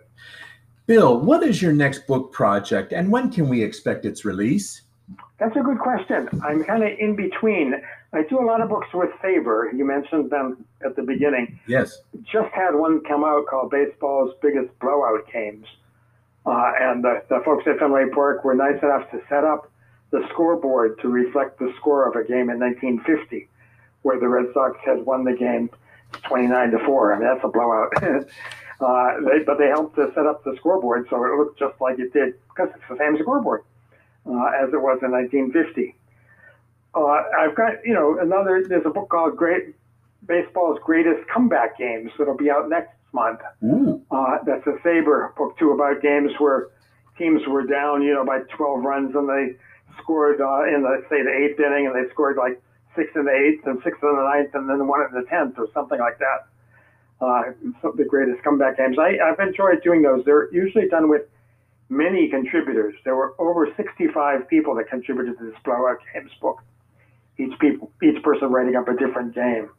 Bill, 0.87 1.19
what 1.19 1.43
is 1.43 1.61
your 1.61 1.73
next 1.73 2.07
book 2.07 2.31
project 2.33 2.91
and 2.91 3.11
when 3.11 3.31
can 3.31 3.47
we 3.47 3.61
expect 3.61 4.05
its 4.05 4.25
release? 4.25 4.81
That's 5.43 5.57
a 5.57 5.59
good 5.59 5.79
question. 5.79 6.29
I'm 6.41 6.63
kind 6.63 6.83
of 6.83 6.97
in 6.97 7.17
between. 7.17 7.73
I 8.13 8.23
do 8.23 8.39
a 8.39 8.45
lot 8.45 8.61
of 8.61 8.69
books 8.69 8.87
with 8.93 9.09
SABR. 9.21 9.77
You 9.77 9.85
mentioned 9.85 10.29
them 10.29 10.63
at 10.85 10.95
the 10.95 11.01
beginning. 11.01 11.59
Yes. 11.67 11.99
Just 12.21 12.49
had 12.53 12.75
one 12.75 13.01
come 13.01 13.25
out 13.25 13.45
called 13.47 13.69
Baseball's 13.69 14.33
Biggest 14.41 14.69
Blowout 14.79 15.29
Games. 15.33 15.65
Uh, 16.45 16.71
and 16.79 17.03
the, 17.03 17.23
the 17.27 17.41
folks 17.43 17.65
at 17.67 17.77
Fenway 17.77 18.05
Park 18.13 18.45
were 18.45 18.55
nice 18.55 18.81
enough 18.81 19.11
to 19.11 19.19
set 19.27 19.43
up 19.43 19.69
the 20.11 20.25
scoreboard 20.31 21.01
to 21.01 21.09
reflect 21.09 21.59
the 21.59 21.73
score 21.77 22.07
of 22.07 22.15
a 22.15 22.25
game 22.25 22.49
in 22.49 22.57
1950, 22.59 23.49
where 24.03 24.21
the 24.21 24.27
Red 24.29 24.45
Sox 24.53 24.77
had 24.85 25.05
won 25.05 25.25
the 25.25 25.33
game 25.33 25.69
29 26.23 26.71
to 26.71 26.79
4. 26.85 27.13
I 27.13 27.19
mean, 27.19 27.27
that's 27.27 27.43
a 27.43 27.49
blowout. 27.49 27.91
uh, 28.01 29.19
they, 29.25 29.43
but 29.43 29.57
they 29.57 29.67
helped 29.67 29.97
to 29.97 30.09
set 30.15 30.25
up 30.25 30.45
the 30.45 30.55
scoreboard 30.55 31.07
so 31.09 31.21
it 31.25 31.37
looked 31.37 31.59
just 31.59 31.81
like 31.81 31.99
it 31.99 32.13
did, 32.13 32.35
because 32.47 32.69
it's 32.73 32.85
the 32.89 32.97
same 32.97 33.17
scoreboard 33.21 33.63
uh, 34.25 34.51
as 34.61 34.69
it 34.73 34.81
was 34.81 34.99
in 35.01 35.11
1950. 35.11 35.95
Uh, 36.95 37.23
I've 37.37 37.55
got, 37.55 37.85
you 37.85 37.93
know, 37.93 38.19
another, 38.19 38.63
there's 38.67 38.85
a 38.85 38.89
book 38.89 39.09
called 39.09 39.35
Great 39.35 39.75
Baseball's 40.27 40.79
Greatest 40.83 41.27
Comeback 41.27 41.77
Games 41.77 42.11
that'll 42.17 42.37
be 42.37 42.49
out 42.49 42.69
next 42.69 42.93
month. 43.13 43.39
Ooh. 43.63 44.01
Uh, 44.11 44.37
that's 44.45 44.65
a 44.67 44.77
SABR 44.85 45.35
book 45.35 45.57
too 45.57 45.71
about 45.71 46.01
games 46.01 46.31
where 46.37 46.69
teams 47.17 47.41
were 47.47 47.65
down, 47.65 48.01
you 48.01 48.13
know, 48.13 48.25
by 48.25 48.39
12 48.55 48.83
runs 48.83 49.15
and 49.15 49.27
they 49.27 49.55
scored 50.01 50.41
uh, 50.41 50.63
in 50.63 50.81
the 50.81 51.03
say 51.09 51.21
the 51.21 51.31
eighth 51.31 51.59
inning 51.59 51.87
and 51.87 51.95
they 51.95 52.09
scored 52.11 52.37
like 52.37 52.61
six 52.95 53.09
in 53.15 53.25
the 53.25 53.31
eighth 53.31 53.65
and 53.67 53.79
six 53.83 53.97
in 54.01 54.15
the 54.15 54.23
ninth 54.23 54.53
and 54.53 54.69
then 54.69 54.87
one 54.87 55.01
in 55.01 55.13
the 55.13 55.27
tenth 55.27 55.57
or 55.57 55.67
something 55.73 55.99
like 55.99 56.19
that. 56.19 56.47
Uh, 57.21 57.43
some 57.81 57.91
of 57.91 57.97
the 57.97 58.03
greatest 58.03 58.43
comeback 58.43 58.77
games. 58.77 58.97
I, 58.99 59.17
I've 59.23 59.39
enjoyed 59.39 59.81
doing 59.83 60.01
those. 60.01 60.25
They're 60.25 60.53
usually 60.53 60.89
done 60.89 61.09
with 61.09 61.23
many 61.89 62.29
contributors. 62.29 62.95
There 63.05 63.15
were 63.15 63.33
over 63.39 63.67
65 63.75 64.47
people 64.47 64.75
that 64.75 64.89
contributed 64.89 65.37
to 65.39 65.45
this 65.45 65.55
blowout 65.63 65.97
games 66.13 66.31
book. 66.41 66.61
Each 67.37 67.57
people, 67.59 67.91
each 68.01 68.21
person 68.23 68.49
writing 68.51 68.75
up 68.75 68.87
a 68.87 68.95
different 68.95 69.33
game. 69.33 69.69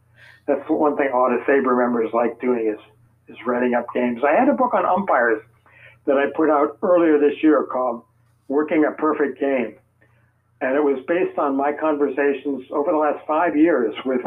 That's 0.47 0.69
one 0.69 0.97
thing 0.97 1.11
a 1.13 1.17
lot 1.17 1.33
of 1.33 1.41
SABR 1.43 1.79
members 1.79 2.11
like 2.13 2.41
doing 2.41 2.67
is 2.67 2.81
is 3.29 3.37
writing 3.47 3.75
up 3.75 3.87
games. 3.95 4.21
I 4.23 4.39
had 4.39 4.49
a 4.49 4.53
book 4.53 4.75
on 4.75 4.85
umpires 4.85 5.41
that 6.05 6.17
I 6.17 6.27
put 6.37 6.51
out 6.51 6.79
earlier 6.83 7.19
this 7.19 7.43
year 7.43 7.65
called 7.65 8.03
Working 8.49 8.85
a 8.85 8.93
Perfect 8.93 9.41
Game. 9.41 9.77
And 10.61 10.77
it 10.77 10.83
was 10.83 11.03
based 11.07 11.39
on 11.39 11.57
my 11.57 11.73
conversations 11.73 12.65
over 12.71 12.93
the 12.93 12.99
last 12.99 13.27
five 13.27 13.57
years 13.57 13.95
with 14.05 14.21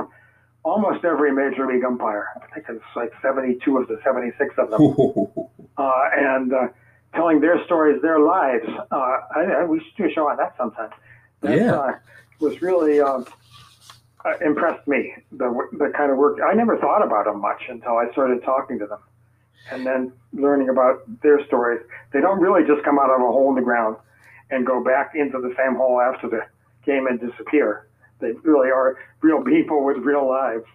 almost 0.63 1.05
every 1.05 1.31
major 1.31 1.67
league 1.67 1.83
umpire. 1.83 2.27
I 2.41 2.53
think 2.53 2.65
it's 2.69 2.83
like 2.95 3.11
72 3.21 3.77
of 3.77 3.87
the 3.87 3.99
76 4.03 4.55
of 4.57 4.71
them. 4.71 5.27
Uh, 5.79 6.09
and 6.17 6.53
uh, 6.53 6.67
telling 7.17 7.41
their 7.41 7.63
stories, 7.65 8.01
their 8.01 8.19
lives. 8.19 8.65
Uh, 8.91 8.95
I, 9.35 9.41
I, 9.59 9.63
we 9.65 9.79
should 9.79 9.95
do 9.97 10.05
a 10.05 10.11
show 10.13 10.29
on 10.29 10.37
that 10.37 10.55
sometime. 10.57 10.91
That, 11.41 11.57
Yeah. 11.57 11.71
uh, 11.75 11.95
was 12.39 12.61
really 12.61 13.01
um, 13.01 13.25
uh, 14.23 14.33
impressed 14.45 14.87
me. 14.87 15.13
The 15.31 15.49
the 15.73 15.91
kind 15.97 16.11
of 16.11 16.17
work 16.17 16.37
I 16.41 16.53
never 16.53 16.77
thought 16.77 17.03
about 17.03 17.25
them 17.25 17.41
much 17.41 17.63
until 17.67 17.97
I 17.97 18.05
started 18.11 18.43
talking 18.43 18.77
to 18.79 18.85
them, 18.85 18.99
and 19.71 19.85
then 19.85 20.13
learning 20.33 20.69
about 20.69 21.01
their 21.23 21.43
stories. 21.47 21.81
They 22.13 22.21
don't 22.21 22.39
really 22.39 22.63
just 22.71 22.83
come 22.85 22.99
out 22.99 23.09
of 23.09 23.19
a 23.21 23.31
hole 23.35 23.49
in 23.49 23.55
the 23.55 23.61
ground 23.61 23.97
and 24.51 24.65
go 24.65 24.83
back 24.83 25.13
into 25.15 25.41
the 25.41 25.53
same 25.57 25.75
hole 25.75 25.99
after 25.99 26.29
the 26.29 26.41
game 26.85 27.07
and 27.07 27.19
disappear. 27.19 27.87
They 28.19 28.31
really 28.43 28.69
are 28.69 28.97
real 29.21 29.41
people 29.43 29.83
with 29.83 29.97
real 29.97 30.27
lives. 30.29 30.65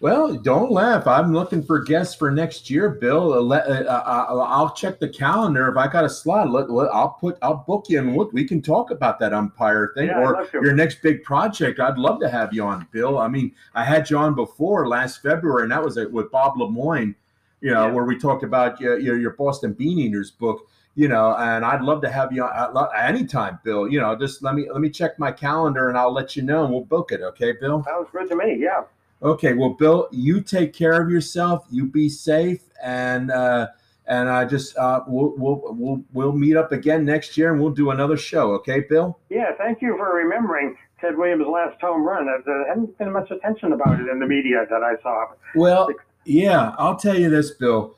Well, 0.00 0.34
don't 0.34 0.70
laugh. 0.70 1.06
I'm 1.06 1.32
looking 1.32 1.62
for 1.62 1.80
guests 1.80 2.14
for 2.14 2.30
next 2.30 2.68
year, 2.68 2.90
Bill. 2.90 3.32
Uh, 3.32 3.40
let- 3.40 3.66
uh, 3.66 4.02
uh, 4.04 4.44
I'll 4.46 4.70
check 4.74 4.98
the 4.98 5.08
calendar. 5.08 5.68
If 5.68 5.76
I 5.76 5.86
got 5.86 6.04
a 6.04 6.10
slot, 6.10 6.48
I'll 6.92 7.16
put 7.18 7.38
I'll 7.40 7.64
book 7.66 7.86
you 7.88 8.00
and 8.00 8.14
look. 8.16 8.32
We 8.32 8.44
can 8.44 8.60
talk 8.60 8.90
about 8.90 9.18
that 9.20 9.32
umpire 9.32 9.92
thing 9.94 10.08
Yeah, 10.08 10.20
or 10.20 10.46
your 10.52 10.74
next 10.74 11.00
big 11.00 11.22
project. 11.22 11.80
I'd 11.80 11.96
love 11.96 12.20
to 12.20 12.28
have 12.28 12.52
you 12.52 12.64
on, 12.64 12.86
Bill. 12.90 13.18
I 13.18 13.28
mean, 13.28 13.52
I 13.74 13.84
had 13.84 14.10
you 14.10 14.18
on 14.18 14.34
before 14.34 14.88
last 14.88 15.22
February, 15.22 15.62
and 15.62 15.72
that 15.72 15.82
was 15.82 15.96
it 15.96 16.12
with 16.12 16.30
Bob 16.30 16.56
LeMoine. 16.56 17.14
You 17.60 17.72
know, 17.72 17.86
Yeah. 17.86 17.92
where 17.92 18.04
we 18.04 18.18
talked 18.18 18.42
about 18.44 18.78
your 18.80 18.98
your, 18.98 19.16
your 19.16 19.30
Boston 19.30 19.72
Bean 19.72 19.98
Eaters 19.98 20.30
book. 20.30 20.68
You 20.96 21.08
know, 21.08 21.34
and 21.38 21.64
I'd 21.64 21.82
love 21.82 22.02
to 22.02 22.10
have 22.10 22.30
you 22.32 22.44
on 22.44 22.88
anytime, 22.96 23.58
Bill. 23.64 23.88
You 23.88 24.00
know, 24.00 24.14
just 24.14 24.42
let 24.42 24.54
me 24.54 24.68
let 24.70 24.80
me 24.80 24.90
check 24.90 25.18
my 25.18 25.32
calendar 25.32 25.88
and 25.88 25.96
I'll 25.98 26.12
let 26.12 26.36
you 26.36 26.42
know, 26.42 26.64
and 26.64 26.72
we'll 26.72 26.84
book 26.84 27.10
it. 27.10 27.20
Okay, 27.22 27.52
Bill. 27.52 27.82
Sounds 27.84 28.08
good 28.12 28.28
to 28.28 28.36
me. 28.36 28.56
Yeah. 28.60 28.82
Okay, 29.24 29.54
well, 29.54 29.70
Bill, 29.70 30.06
you 30.12 30.42
take 30.42 30.74
care 30.74 31.00
of 31.00 31.10
yourself. 31.10 31.66
You 31.70 31.86
be 31.86 32.10
safe, 32.10 32.60
and 32.82 33.30
uh, 33.30 33.68
and 34.06 34.28
I 34.28 34.44
just 34.44 34.76
uh, 34.76 35.00
we'll 35.06 35.32
we'll 35.38 35.62
we'll 35.74 36.04
we'll 36.12 36.32
meet 36.32 36.56
up 36.56 36.72
again 36.72 37.06
next 37.06 37.38
year, 37.38 37.50
and 37.50 37.60
we'll 37.60 37.72
do 37.72 37.90
another 37.90 38.18
show. 38.18 38.52
Okay, 38.52 38.80
Bill? 38.80 39.18
Yeah, 39.30 39.52
thank 39.56 39.80
you 39.80 39.96
for 39.96 40.14
remembering 40.14 40.76
Ted 41.00 41.16
Williams' 41.16 41.46
last 41.48 41.80
home 41.80 42.02
run. 42.02 42.28
Uh, 42.28 42.42
There 42.44 42.68
hadn't 42.68 42.98
been 42.98 43.12
much 43.12 43.30
attention 43.30 43.72
about 43.72 43.98
it 43.98 44.08
in 44.08 44.20
the 44.20 44.26
media 44.26 44.66
that 44.68 44.82
I 44.82 45.00
saw. 45.02 45.28
Well, 45.54 45.88
yeah, 46.26 46.74
I'll 46.76 46.96
tell 46.96 47.18
you 47.18 47.30
this, 47.30 47.52
Bill. 47.52 47.96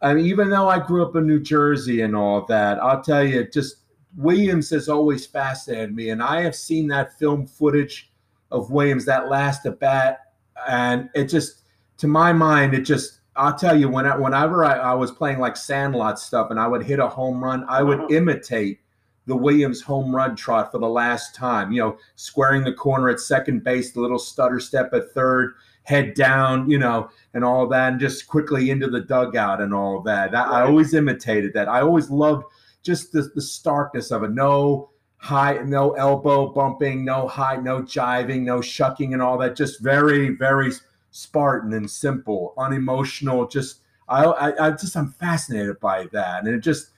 I 0.00 0.14
mean, 0.14 0.26
even 0.26 0.48
though 0.48 0.68
I 0.68 0.78
grew 0.78 1.04
up 1.04 1.16
in 1.16 1.26
New 1.26 1.40
Jersey 1.40 2.02
and 2.02 2.14
all 2.14 2.46
that, 2.46 2.80
I'll 2.80 3.02
tell 3.02 3.24
you, 3.24 3.48
just 3.50 3.78
Williams 4.16 4.70
has 4.70 4.88
always 4.88 5.26
fascinated 5.26 5.92
me, 5.92 6.10
and 6.10 6.22
I 6.22 6.42
have 6.42 6.54
seen 6.54 6.86
that 6.88 7.18
film 7.18 7.48
footage 7.48 8.12
of 8.52 8.70
Williams 8.70 9.04
that 9.06 9.28
last 9.28 9.66
at 9.66 9.80
bat, 9.80 10.20
and 10.68 11.10
it 11.14 11.24
just, 11.24 11.62
to 11.98 12.06
my 12.06 12.32
mind, 12.32 12.74
it 12.74 12.82
just. 12.82 13.20
I'll 13.36 13.54
tell 13.56 13.78
you, 13.78 13.88
when 13.88 14.04
I, 14.04 14.16
whenever 14.16 14.64
I, 14.64 14.78
I 14.78 14.94
was 14.94 15.12
playing 15.12 15.38
like 15.38 15.56
Sandlot 15.56 16.18
stuff, 16.18 16.50
and 16.50 16.58
I 16.58 16.66
would 16.66 16.82
hit 16.82 16.98
a 16.98 17.06
home 17.06 17.42
run, 17.44 17.64
I 17.68 17.84
would 17.84 18.00
Uh-huh. 18.00 18.08
imitate 18.10 18.80
the 19.26 19.36
Williams 19.36 19.80
home 19.80 20.16
run 20.16 20.34
trot 20.34 20.72
for 20.72 20.78
the 20.78 20.88
last 20.88 21.36
time. 21.36 21.70
You 21.70 21.82
know, 21.82 21.98
squaring 22.16 22.64
the 22.64 22.72
corner 22.72 23.08
at 23.10 23.20
second 23.20 23.62
base, 23.62 23.92
the 23.92 24.00
little 24.00 24.18
stutter 24.18 24.58
step 24.58 24.92
at 24.92 25.12
third, 25.12 25.54
head 25.84 26.14
down, 26.14 26.68
you 26.68 26.78
know, 26.78 27.10
and 27.32 27.44
all 27.44 27.68
that, 27.68 27.92
and 27.92 28.00
just 28.00 28.26
quickly 28.26 28.70
into 28.70 28.88
the 28.88 29.02
dugout 29.02 29.60
and 29.60 29.72
all 29.72 30.02
that. 30.02 30.32
that 30.32 30.48
I 30.48 30.62
always 30.62 30.92
imitated 30.92 31.52
that. 31.54 31.68
I 31.68 31.80
always 31.82 32.10
loved 32.10 32.44
just 32.82 33.12
the, 33.12 33.30
the 33.36 33.42
starkness 33.42 34.10
of 34.10 34.24
it. 34.24 34.32
No 34.32 34.90
high, 35.18 35.58
no 35.64 35.92
elbow 35.92 36.48
bumping, 36.48 37.04
no 37.04 37.28
high, 37.28 37.56
no 37.56 37.82
jiving, 37.82 38.42
no 38.42 38.60
shucking 38.60 39.12
and 39.12 39.22
all 39.22 39.36
that. 39.38 39.56
Just 39.56 39.80
very, 39.80 40.30
very 40.30 40.72
Spartan 41.10 41.72
and 41.74 41.90
simple, 41.90 42.54
unemotional. 42.56 43.46
Just 43.46 43.80
I, 44.08 44.24
I, 44.24 44.66
I 44.66 44.70
just 44.70 44.96
I'm 44.96 45.12
fascinated 45.12 45.78
by 45.80 46.06
that, 46.12 46.44
and 46.44 46.54
it 46.54 46.60
just, 46.60 46.90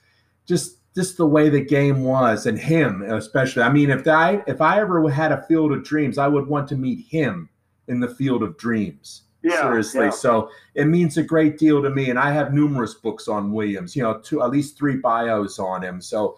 just, 0.45 0.77
just 0.95 1.17
the 1.17 1.25
way 1.25 1.49
the 1.49 1.63
game 1.63 2.03
was, 2.03 2.45
and 2.45 2.57
him 2.57 3.01
especially. 3.01 3.63
I 3.63 3.71
mean, 3.71 3.89
if 3.89 4.07
I 4.07 4.43
if 4.47 4.61
I 4.61 4.79
ever 4.79 5.09
had 5.09 5.31
a 5.31 5.43
field 5.43 5.71
of 5.71 5.83
dreams, 5.83 6.17
I 6.17 6.27
would 6.27 6.47
want 6.47 6.67
to 6.69 6.75
meet 6.75 7.05
him 7.07 7.49
in 7.87 7.99
the 7.99 8.07
field 8.07 8.43
of 8.43 8.57
dreams. 8.57 9.23
Yeah, 9.43 9.61
Seriously. 9.61 10.05
yeah. 10.05 10.09
So 10.11 10.49
it 10.75 10.85
means 10.85 11.17
a 11.17 11.23
great 11.23 11.57
deal 11.57 11.81
to 11.81 11.89
me. 11.89 12.09
And 12.09 12.19
I 12.19 12.31
have 12.31 12.53
numerous 12.53 12.93
books 12.93 13.27
on 13.27 13.51
Williams, 13.51 13.95
you 13.95 14.03
know, 14.03 14.19
two, 14.19 14.43
at 14.43 14.51
least 14.51 14.77
three 14.77 14.97
bios 14.97 15.57
on 15.57 15.83
him. 15.83 15.99
So 15.99 16.37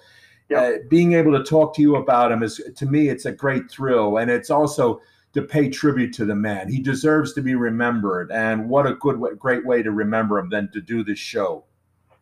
uh, 0.55 0.71
being 0.89 1.13
able 1.13 1.31
to 1.31 1.43
talk 1.43 1.75
to 1.75 1.81
you 1.81 1.95
about 1.97 2.31
him 2.31 2.43
is, 2.43 2.61
to 2.75 2.85
me, 2.85 3.09
it's 3.09 3.25
a 3.25 3.31
great 3.31 3.69
thrill. 3.69 4.17
And 4.17 4.29
it's 4.29 4.49
also 4.49 5.01
to 5.33 5.41
pay 5.41 5.69
tribute 5.69 6.13
to 6.13 6.25
the 6.25 6.35
man. 6.35 6.69
He 6.69 6.79
deserves 6.79 7.33
to 7.33 7.41
be 7.41 7.55
remembered. 7.55 8.31
And 8.31 8.69
what 8.69 8.85
a 8.85 8.93
good, 8.95 9.19
great 9.39 9.65
way 9.65 9.81
to 9.81 9.91
remember 9.91 10.39
him 10.39 10.49
than 10.49 10.71
to 10.71 10.81
do 10.81 11.03
this 11.03 11.19
show. 11.19 11.65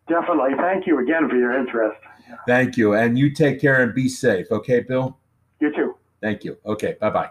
Definitely. 0.07 0.51
Thank 0.57 0.87
you 0.87 0.99
again 0.99 1.29
for 1.29 1.35
your 1.35 1.53
interest. 1.53 1.99
Thank 2.47 2.77
you. 2.77 2.93
And 2.93 3.17
you 3.17 3.33
take 3.33 3.59
care 3.59 3.83
and 3.83 3.93
be 3.93 4.07
safe. 4.07 4.51
Okay, 4.51 4.79
Bill? 4.79 5.17
You 5.59 5.73
too. 5.73 5.95
Thank 6.21 6.43
you. 6.43 6.57
Okay, 6.65 6.95
bye 6.99 7.09
bye. 7.09 7.29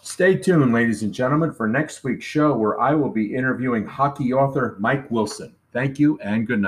Stay 0.00 0.36
tuned, 0.36 0.72
ladies 0.72 1.02
and 1.02 1.12
gentlemen, 1.12 1.52
for 1.52 1.66
next 1.66 2.04
week's 2.04 2.24
show 2.24 2.56
where 2.56 2.80
I 2.80 2.94
will 2.94 3.10
be 3.10 3.34
interviewing 3.34 3.84
hockey 3.84 4.32
author 4.32 4.76
Mike 4.78 5.10
Wilson. 5.10 5.54
Thank 5.72 5.98
you 5.98 6.18
and 6.20 6.46
good 6.46 6.60
night. 6.60 6.64